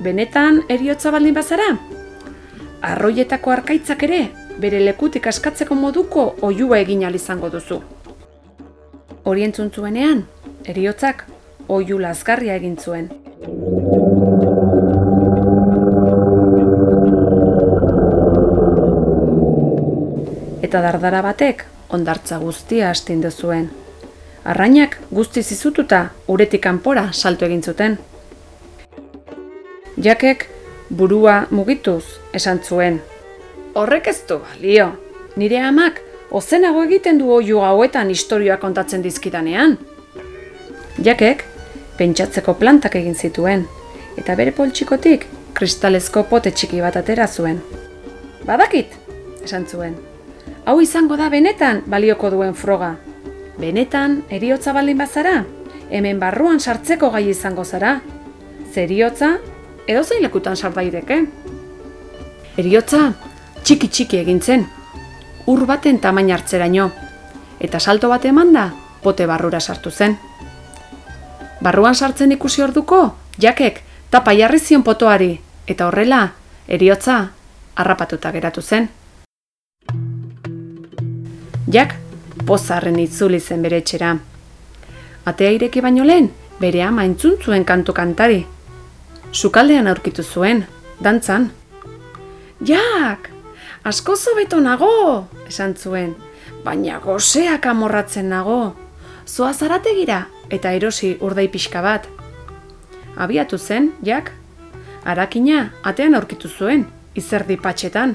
Benetan 0.02 0.62
eriotza 0.68 1.10
baldin 1.14 1.34
bazara? 1.34 1.70
Arroietako 2.82 3.50
arkaitzak 3.50 4.02
ere, 4.02 4.28
bere 4.60 4.80
lekutik 4.82 5.26
askatzeko 5.26 5.74
moduko 5.74 6.34
oiua 6.42 6.78
egin 6.78 7.02
izango 7.14 7.48
duzu. 7.48 7.80
Orientzun 9.24 9.70
zuenean, 9.70 10.26
eriotzak 10.66 11.24
oiu 11.68 11.98
lazgarria 11.98 12.56
egin 12.56 12.76
zuen. 12.76 13.23
Eta 20.64 20.80
dardara 20.80 21.20
batek 21.22 21.64
ondartza 21.92 22.38
guztia 22.40 22.90
astindu 22.90 23.30
zuen. 23.30 23.68
Arrainak 24.44 24.96
guzti 25.10 25.42
zizututa 25.42 26.00
uretik 26.28 26.62
kanpora 26.64 27.08
salto 27.12 27.46
egin 27.46 27.62
zuten. 27.62 27.98
Jakek 30.06 30.46
burua 30.88 31.46
mugituz 31.50 32.04
esan 32.32 32.60
zuen. 32.64 33.00
Horrek 33.74 34.08
ez 34.12 34.20
du 34.28 34.38
balio, 34.38 34.90
nire 35.36 35.60
amak 35.60 36.00
ozenago 36.30 36.84
egiten 36.88 37.18
du 37.18 37.30
oiu 37.32 37.60
hauetan 37.60 38.10
historioa 38.10 38.56
kontatzen 38.62 39.02
dizkidanean. 39.02 39.78
Jakek 41.04 41.44
pentsatzeko 41.98 42.56
plantak 42.60 42.96
egin 43.02 43.14
zituen, 43.14 43.68
eta 44.18 44.36
bere 44.38 44.52
poltsikotik 44.52 45.28
kristalezko 45.54 46.24
pote 46.30 46.50
txiki 46.50 46.82
bat 46.82 46.96
atera 46.96 47.28
zuen. 47.28 47.62
Badakit, 48.46 48.98
esan 49.44 49.66
zuen 49.66 50.13
hau 50.64 50.80
izango 50.80 51.16
da 51.16 51.28
benetan 51.28 51.82
balioko 51.86 52.30
duen 52.30 52.54
froga. 52.54 52.96
Benetan, 53.58 54.22
eriotza 54.30 54.72
baldin 54.72 54.98
bazara, 54.98 55.44
hemen 55.90 56.18
barruan 56.20 56.60
sartzeko 56.60 57.10
gai 57.10 57.28
izango 57.30 57.64
zara. 57.64 58.00
Zeriotza, 58.72 59.36
edo 59.86 60.02
zein 60.02 60.22
lekutan 60.22 60.56
sartaireke. 60.56 61.20
Eriotza, 62.58 63.12
txiki 63.62 63.88
txiki 63.88 64.18
egintzen, 64.22 64.66
ur 65.46 65.66
baten 65.66 66.00
tamain 66.00 66.32
hartzeraino, 66.32 66.90
eta 67.60 67.80
salto 67.80 68.08
bat 68.08 68.24
emanda, 68.24 68.72
pote 69.02 69.26
barrura 69.26 69.60
sartu 69.60 69.90
zen. 69.90 70.18
Barruan 71.62 71.94
sartzen 71.94 72.32
ikusi 72.32 72.62
orduko, 72.62 73.14
jakek, 73.40 73.82
tapa 74.10 74.34
jarri 74.34 74.58
zion 74.58 74.82
potoari, 74.82 75.38
eta 75.66 75.86
horrela, 75.86 76.32
eriotza, 76.68 77.30
harrapatuta 77.76 78.32
geratu 78.32 78.62
zen. 78.62 78.90
Jak, 81.74 81.96
pozarren 82.46 83.00
itzuli 83.02 83.40
zen 83.40 83.62
bere 83.64 83.80
etxera. 83.82 84.12
Atea 85.26 85.50
ireki 85.56 85.80
baino 85.82 86.04
lehen, 86.06 86.28
bere 86.60 86.84
ama 86.86 87.02
entzun 87.02 87.32
zuen 87.42 87.64
kantu 87.66 87.92
kantari. 87.96 88.44
Sukaldean 89.32 89.88
aurkitu 89.90 90.22
zuen, 90.22 90.60
dantzan. 91.02 91.48
Jak, 92.62 93.26
asko 93.82 94.14
zobeto 94.14 94.60
nago, 94.62 95.26
esan 95.48 95.74
zuen, 95.74 96.12
baina 96.62 97.00
goseak 97.02 97.66
amorratzen 97.66 98.30
nago. 98.30 98.76
Zoa 99.26 99.50
zarategira 99.52 100.28
eta 100.54 100.70
erosi 100.78 101.16
urdai 101.20 101.48
pixka 101.48 101.82
bat. 101.82 102.06
Abiatu 103.16 103.58
zen, 103.58 103.90
jak, 104.02 104.30
arakina 105.04 105.72
atean 105.82 106.14
aurkitu 106.14 106.48
zuen, 106.48 106.86
izerdi 107.18 107.56
patxetan. 107.56 108.14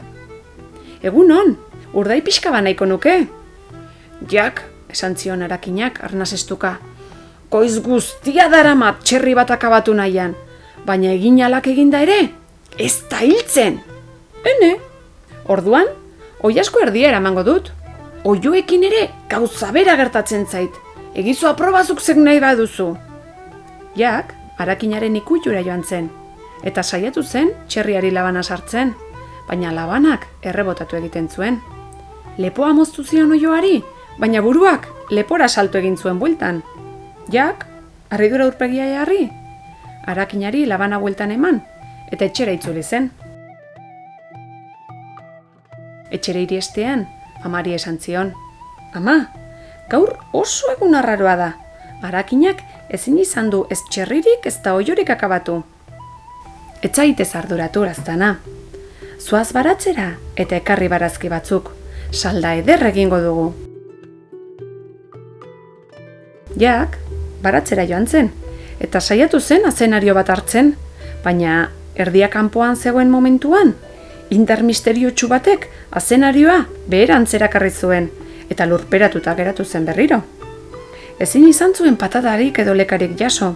Egun 1.03 1.35
on, 1.35 1.53
urdai 1.91 2.21
pixka 2.23 2.55
ba 2.55 2.63
nahiko 2.63 2.87
nuke, 2.87 3.17
Jak, 4.27 4.63
esan 4.91 5.15
zion 5.15 5.41
arakinak 5.41 6.03
arnazestuka. 6.03 6.75
Koiz 7.49 7.79
guztia 7.79 8.49
daramat 8.51 8.99
txerri 9.03 9.33
bat 9.37 9.51
akabatu 9.51 9.93
nahian, 9.95 10.35
baina 10.85 11.13
egin 11.15 11.39
alak 11.41 11.69
eginda 11.71 12.01
ere, 12.03 12.19
ez 12.77 12.93
da 13.09 13.23
hiltzen. 13.23 13.79
Hene, 14.43 14.75
orduan, 15.47 15.87
oi 16.43 16.53
asko 16.59 16.83
erdia 16.83 17.09
eramango 17.09 17.43
dut. 17.47 17.71
Oioekin 18.27 18.83
ere 18.83 19.07
gauza 19.31 19.71
bera 19.71 19.95
gertatzen 19.95 20.45
zait, 20.45 20.75
egizu 21.15 21.47
aprobazuk 21.47 22.01
zeg 22.01 22.19
nahi 22.19 22.41
baduzu. 22.43 22.91
Jak, 23.95 24.35
arakinaren 24.59 25.15
ikutxura 25.15 25.63
joan 25.63 25.83
zen, 25.83 26.09
eta 26.63 26.83
saiatu 26.83 27.23
zen 27.23 27.53
txerriari 27.67 28.11
labana 28.11 28.43
sartzen, 28.43 28.91
baina 29.47 29.71
labanak 29.73 30.27
errebotatu 30.43 30.99
egiten 30.99 31.29
zuen. 31.29 31.61
Lepoa 32.37 32.73
moztu 32.75 33.03
zion 33.03 33.31
oioari, 33.31 33.79
baina 34.19 34.41
buruak 34.43 34.87
lepora 35.09 35.47
salto 35.47 35.79
egin 35.79 35.97
zuen 35.97 36.19
bueltan. 36.19 36.61
Jak, 37.31 37.65
arridura 38.11 38.47
urpegia 38.49 38.85
jarri, 38.91 39.29
arakinari 40.05 40.65
labana 40.65 40.99
bueltan 40.99 41.31
eman, 41.31 41.61
eta 42.11 42.27
etxera 42.27 42.53
itzuli 42.57 42.83
zen. 42.83 43.09
Etxera 46.11 46.43
iriestean, 46.43 47.05
amari 47.45 47.75
esan 47.77 47.99
zion. 48.01 48.33
Ama, 48.97 49.29
gaur 49.89 50.17
oso 50.33 50.71
egun 50.73 50.97
arraroa 50.97 51.35
da, 51.39 51.49
arakinak 52.03 52.63
ezin 52.89 53.19
izan 53.21 53.51
du 53.53 53.65
ez 53.69 53.79
txerririk 53.91 54.45
ez 54.49 54.57
da 54.65 54.73
oiorik 54.75 55.13
akabatu. 55.13 55.61
Etzaitez 56.81 57.29
arduratu 57.35 57.85
raztana. 57.85 58.35
Zuaz 59.19 59.51
baratzera 59.53 60.13
eta 60.35 60.57
ekarri 60.57 60.87
barazki 60.89 61.29
batzuk, 61.29 61.73
salda 62.11 62.55
eder 62.57 62.87
egingo 62.89 63.19
dugu. 63.21 63.68
Jak, 66.59 66.97
baratzera 67.41 67.85
joan 67.87 68.07
zen, 68.07 68.31
eta 68.79 68.99
saiatu 68.99 69.39
zen 69.39 69.65
azenario 69.65 70.13
bat 70.13 70.29
hartzen, 70.29 70.73
baina 71.23 71.69
erdia 71.95 72.29
kanpoan 72.29 72.75
zegoen 72.75 73.09
momentuan, 73.09 73.75
intermisterio 74.29 75.11
batek 75.27 75.69
azenarioa 75.91 76.65
beherantzera 76.87 77.49
zuen, 77.71 78.09
eta 78.49 78.65
lurperatuta 78.65 79.35
geratu 79.35 79.63
zen 79.65 79.85
berriro. 79.85 80.21
Ezin 81.19 81.47
izan 81.47 81.73
zuen 81.73 81.97
patadarik 81.97 82.59
edo 82.59 82.73
lekarik 82.73 83.17
jaso, 83.19 83.55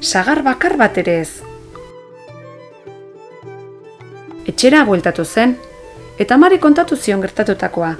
sagar 0.00 0.42
bakar 0.42 0.76
bat 0.76 0.98
ere 0.98 1.20
ez. 1.20 1.42
Etxera 4.46 4.84
bueltatu 4.84 5.24
zen, 5.24 5.56
eta 6.18 6.36
mari 6.36 6.58
kontatu 6.58 6.96
zion 6.96 7.20
gertatutakoa. 7.20 7.96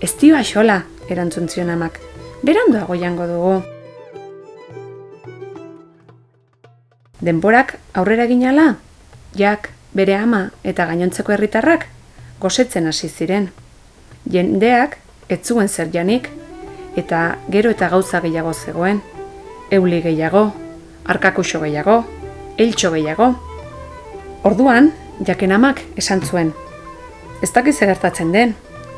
Ez 0.00 0.12
dio 0.20 0.36
axola, 0.36 0.82
erantzun 1.08 1.48
zion 1.48 1.70
amak, 1.70 2.05
beranduago 2.42 2.94
jango 2.94 3.26
dugu. 3.26 3.62
Denborak 7.20 7.78
aurrera 7.94 8.26
ginala, 8.26 8.76
jak, 9.34 9.70
bere 9.96 10.16
ama 10.16 10.50
eta 10.64 10.86
gainontzeko 10.86 11.32
herritarrak 11.32 11.86
gosetzen 12.40 12.86
hasi 12.86 13.08
ziren. 13.08 13.48
Jendeak 14.30 14.98
ez 15.28 15.40
zuen 15.44 15.68
zer 15.68 15.88
janik, 15.92 16.28
eta 16.96 17.38
gero 17.52 17.70
eta 17.70 17.88
gauza 17.88 18.20
gehiago 18.20 18.52
zegoen, 18.52 19.00
euli 19.70 20.02
gehiago, 20.02 20.50
arkakuxo 21.04 21.60
gehiago, 21.64 22.02
eltxo 22.58 22.92
gehiago. 22.92 23.32
Orduan, 24.44 24.92
jaken 25.26 25.52
amak 25.52 25.82
esan 25.96 26.22
zuen. 26.22 26.52
Ez 27.42 27.52
dakiz 27.52 27.78
gertatzen 27.80 28.32
den, 28.32 28.54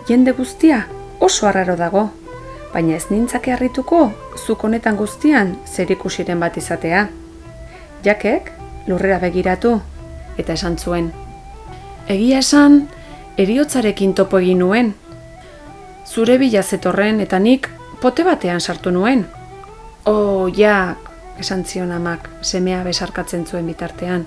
jende 0.08 0.32
guztia 0.32 0.86
oso 1.20 1.46
arraro 1.46 1.76
dago, 1.76 2.08
baina 2.72 2.96
ez 2.96 3.06
nintzake 3.10 3.52
harrituko 3.52 4.10
zuk 4.36 4.64
honetan 4.64 4.96
guztian 4.96 5.56
zer 5.66 5.90
ikusiren 5.92 6.40
bat 6.40 6.56
izatea. 6.56 7.08
Jakek 8.04 8.52
lurrera 8.86 9.18
begiratu 9.18 9.78
eta 10.38 10.52
esan 10.52 10.78
zuen. 10.78 11.10
Egia 12.08 12.38
esan, 12.38 12.86
eriotzarekin 13.36 14.14
topo 14.14 14.38
egin 14.38 14.62
nuen. 14.64 14.94
Zure 16.06 16.38
bila 16.38 16.62
zetorren 16.62 17.20
eta 17.20 17.38
nik 17.38 17.68
pote 18.00 18.24
batean 18.24 18.60
sartu 18.60 18.90
nuen. 18.90 19.26
Oh, 20.06 20.48
jak, 20.48 21.10
esan 21.38 21.64
zion 21.64 21.92
amak, 21.92 22.28
semea 22.42 22.82
besarkatzen 22.84 23.44
zuen 23.46 23.66
bitartean. 23.66 24.26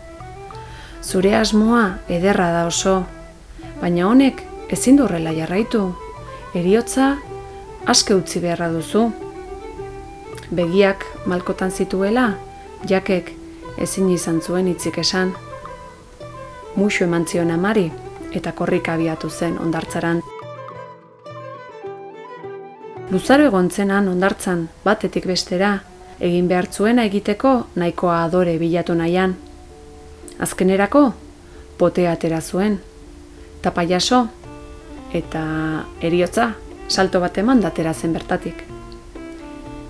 Zure 1.02 1.34
asmoa 1.36 1.98
ederra 2.10 2.52
da 2.54 2.66
oso, 2.70 3.02
baina 3.82 4.06
honek 4.08 4.44
ezin 4.70 5.00
durrela 5.00 5.34
jarraitu. 5.34 5.88
Eriotza 6.54 7.16
aske 7.86 8.16
utzi 8.16 8.40
beharra 8.40 8.70
duzu. 8.72 9.10
Begiak 10.52 11.06
malkotan 11.26 11.72
zituela, 11.72 12.34
jakek 12.88 13.32
ezin 13.78 14.10
izan 14.10 14.42
zuen 14.42 14.68
hitzik 14.68 14.98
esan. 14.98 15.34
Muxo 16.76 17.04
eman 17.06 17.26
zion 17.28 17.52
amari 17.52 17.90
eta 18.34 18.52
korrik 18.52 18.90
abiatu 18.90 19.30
zen 19.30 19.58
ondartzaran. 19.60 20.22
Luzaro 23.12 23.44
egon 23.50 23.70
zenan 23.70 24.08
ondartzan 24.08 24.70
batetik 24.86 25.26
bestera, 25.28 25.82
egin 26.20 26.48
behar 26.48 26.70
zuena 26.72 27.04
egiteko 27.10 27.66
nahikoa 27.76 28.22
adore 28.24 28.56
bilatu 28.62 28.96
nahian. 28.96 29.36
Azkenerako, 30.40 31.12
potea 31.78 32.14
atera 32.16 32.40
zuen, 32.42 32.80
tapa 33.62 33.84
jaso, 33.84 34.28
eta 35.14 35.44
eriotza, 36.02 36.54
salto 36.92 37.20
bat 37.24 37.38
eman 37.38 37.62
datera 37.64 37.94
zen 37.94 38.14
bertatik. 38.14 38.64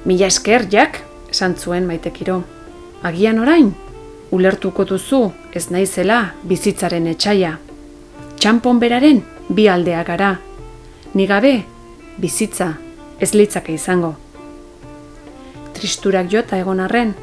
Mila 0.05 0.27
esker, 0.27 0.67
jak, 0.69 1.01
esan 1.29 1.55
zuen 1.55 1.87
maitekiro. 1.89 2.41
Agian 3.03 3.39
orain, 3.41 3.73
ulertuko 4.31 4.85
duzu 4.85 5.23
ez 5.53 5.67
naizela 5.73 6.21
bizitzaren 6.43 7.07
etxaia. 7.11 7.57
Txampon 8.37 8.79
beraren 8.79 9.23
bi 9.49 9.67
aldea 9.67 10.03
gara. 10.03 10.35
Ni 11.13 11.27
gabe, 11.27 11.55
bizitza, 12.17 12.75
ez 13.19 13.33
litzake 13.33 13.73
izango 13.73 14.15
tristurak 15.81 16.29
jota 16.29 16.59
egon 16.61 16.79
arren, 16.79 17.15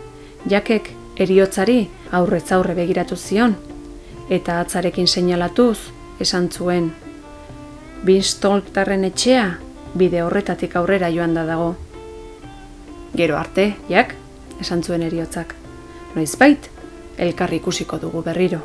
jakek 0.50 0.90
eriotzari 1.22 1.84
aurretz 2.18 2.50
aurre 2.56 2.74
begiratu 2.74 3.16
zion, 3.16 3.54
eta 4.34 4.58
atzarekin 4.62 5.06
seinalatuz 5.06 5.78
esan 6.20 6.48
zuen. 6.50 6.90
Binstoltarren 8.02 9.06
etxea 9.06 9.46
bide 9.94 10.22
horretatik 10.22 10.76
aurrera 10.76 11.10
joan 11.10 11.34
da 11.34 11.44
dago. 11.44 11.74
Gero 13.14 13.36
arte, 13.36 13.74
jak, 13.88 14.14
esan 14.60 14.82
zuen 14.82 15.02
eriotzak. 15.02 15.54
Noiz 16.14 16.36
bait, 16.36 16.70
elkarri 17.18 17.56
ikusiko 17.62 17.98
dugu 17.98 18.22
berriro. 18.22 18.60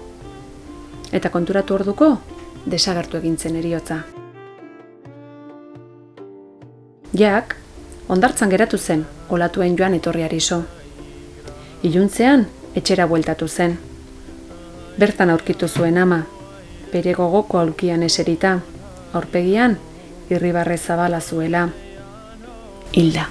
Eta 1.12 1.30
konturatu 1.30 1.76
orduko, 1.76 2.18
desagertu 2.66 3.18
egintzen 3.18 3.56
eriotza. 3.56 4.02
Jak, 7.14 7.56
ondartzan 8.10 8.50
geratu 8.50 8.78
zen, 8.78 9.06
olatuen 9.30 9.78
joan 9.78 9.94
etorriari 9.94 10.40
so. 10.42 10.64
Iluntzean, 11.84 12.48
etxera 12.76 13.06
bueltatu 13.08 13.48
zen. 13.48 13.78
Bertan 14.98 15.30
aurkitu 15.30 15.68
zuen 15.68 15.98
ama, 15.98 16.24
bere 16.92 17.14
gogoko 17.14 17.60
aulkian 17.60 18.04
eserita, 18.04 18.60
aurpegian, 19.14 19.78
irribarre 20.36 20.78
zabala 20.78 21.20
zuela 21.22 21.70
hilda. 22.94 23.28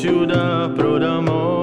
Ciuda 0.00 0.72
prodamo 0.76 1.59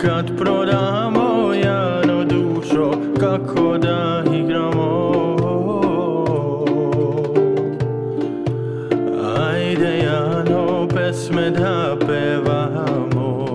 Kad 0.00 0.36
prodamo 0.38 1.54
jano 1.54 2.24
dušo, 2.24 2.90
kako 3.20 3.78
da 3.78 4.24
igramo. 4.34 5.36
Ajde 9.50 9.98
jano 9.98 10.88
pesme 10.94 11.50
da 11.50 11.96
pevamo. 12.06 13.46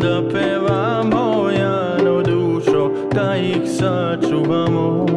Da 0.00 0.22
pevamo 0.32 1.50
jano 1.50 2.22
dušo, 2.22 2.90
da 3.14 3.36
ih 3.36 3.62
sačuvamo 3.78 5.13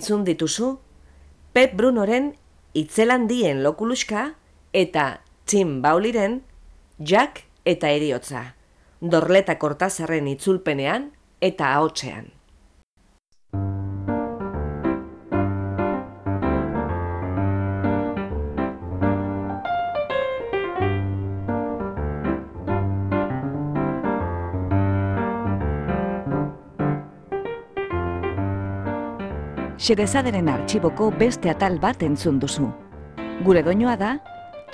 Entzun 0.00 0.22
dituzu, 0.24 0.78
Pep 1.52 1.74
Brunoren 1.76 2.30
itzelandien 2.72 3.58
lokuluska 3.60 4.30
eta 4.72 5.20
Tim 5.44 5.82
Bauliren 5.84 6.38
Jack 6.96 7.42
eta 7.68 7.90
eriotza. 7.92 8.54
Dorleta 9.04 9.58
kortazarren 9.60 10.30
itzulpenean 10.32 11.10
eta 11.44 11.74
ahotsean. 11.74 12.30
Xerezaderen 29.80 30.50
artxiboko 30.52 31.06
beste 31.16 31.48
atal 31.48 31.78
bat 31.80 32.02
entzun 32.04 32.36
duzu. 32.40 32.66
Gure 33.46 33.62
doinoa 33.64 33.94
da 33.96 34.10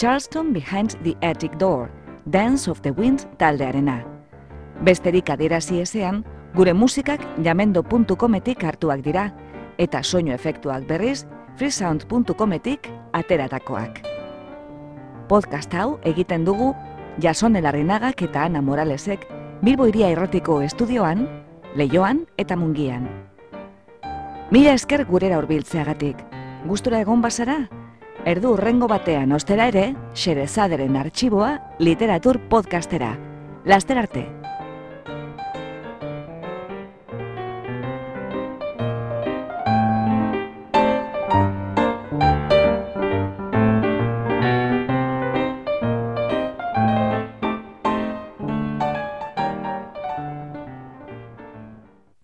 Charleston 0.00 0.52
Behind 0.52 0.96
the 1.04 1.14
Attic 1.22 1.54
Door, 1.61 1.92
Dance 2.26 2.68
of 2.68 2.80
the 2.82 2.90
Wind 2.90 3.22
taldearena. 3.38 4.00
Besterik 4.82 5.30
adierazi 5.30 5.78
ezean, 5.84 6.24
gure 6.57 6.74
musikak 6.74 7.22
jamendo.cometik 7.44 8.64
hartuak 8.66 9.04
dira, 9.04 9.28
eta 9.78 10.02
soinu 10.02 10.34
efektuak 10.34 10.88
berriz 10.90 11.22
freesound.cometik 11.57 12.90
ateratakoak. 13.14 14.02
Podcast 15.28 15.74
hau 15.74 16.00
egiten 16.02 16.44
dugu 16.44 16.72
Jason 17.22 17.54
Elarrinagak 17.54 18.26
eta 18.26 18.42
Ana 18.50 18.61
Moralesek 18.61 19.30
Bilbo 19.62 19.86
Iria 19.86 20.11
Irratiko 20.11 20.61
estudioan, 20.66 21.28
Leioan 21.76 22.26
eta 22.42 22.57
Mungian. 22.57 23.36
Mila 24.49 24.76
esker 24.78 25.03
gurera 25.09 25.40
hurbiltzeagatik. 25.40 26.20
Gustura 26.70 27.01
egon 27.03 27.18
bazara? 27.24 27.57
Erdu 28.30 28.53
urrengo 28.55 28.86
batean 28.86 29.34
ostera 29.34 29.66
ere, 29.72 29.88
Xerezaderen 30.14 30.94
artxiboa 31.03 31.51
literatur 31.82 32.38
podcastera. 32.53 33.16
Laster 33.66 33.99
arte! 33.99 34.28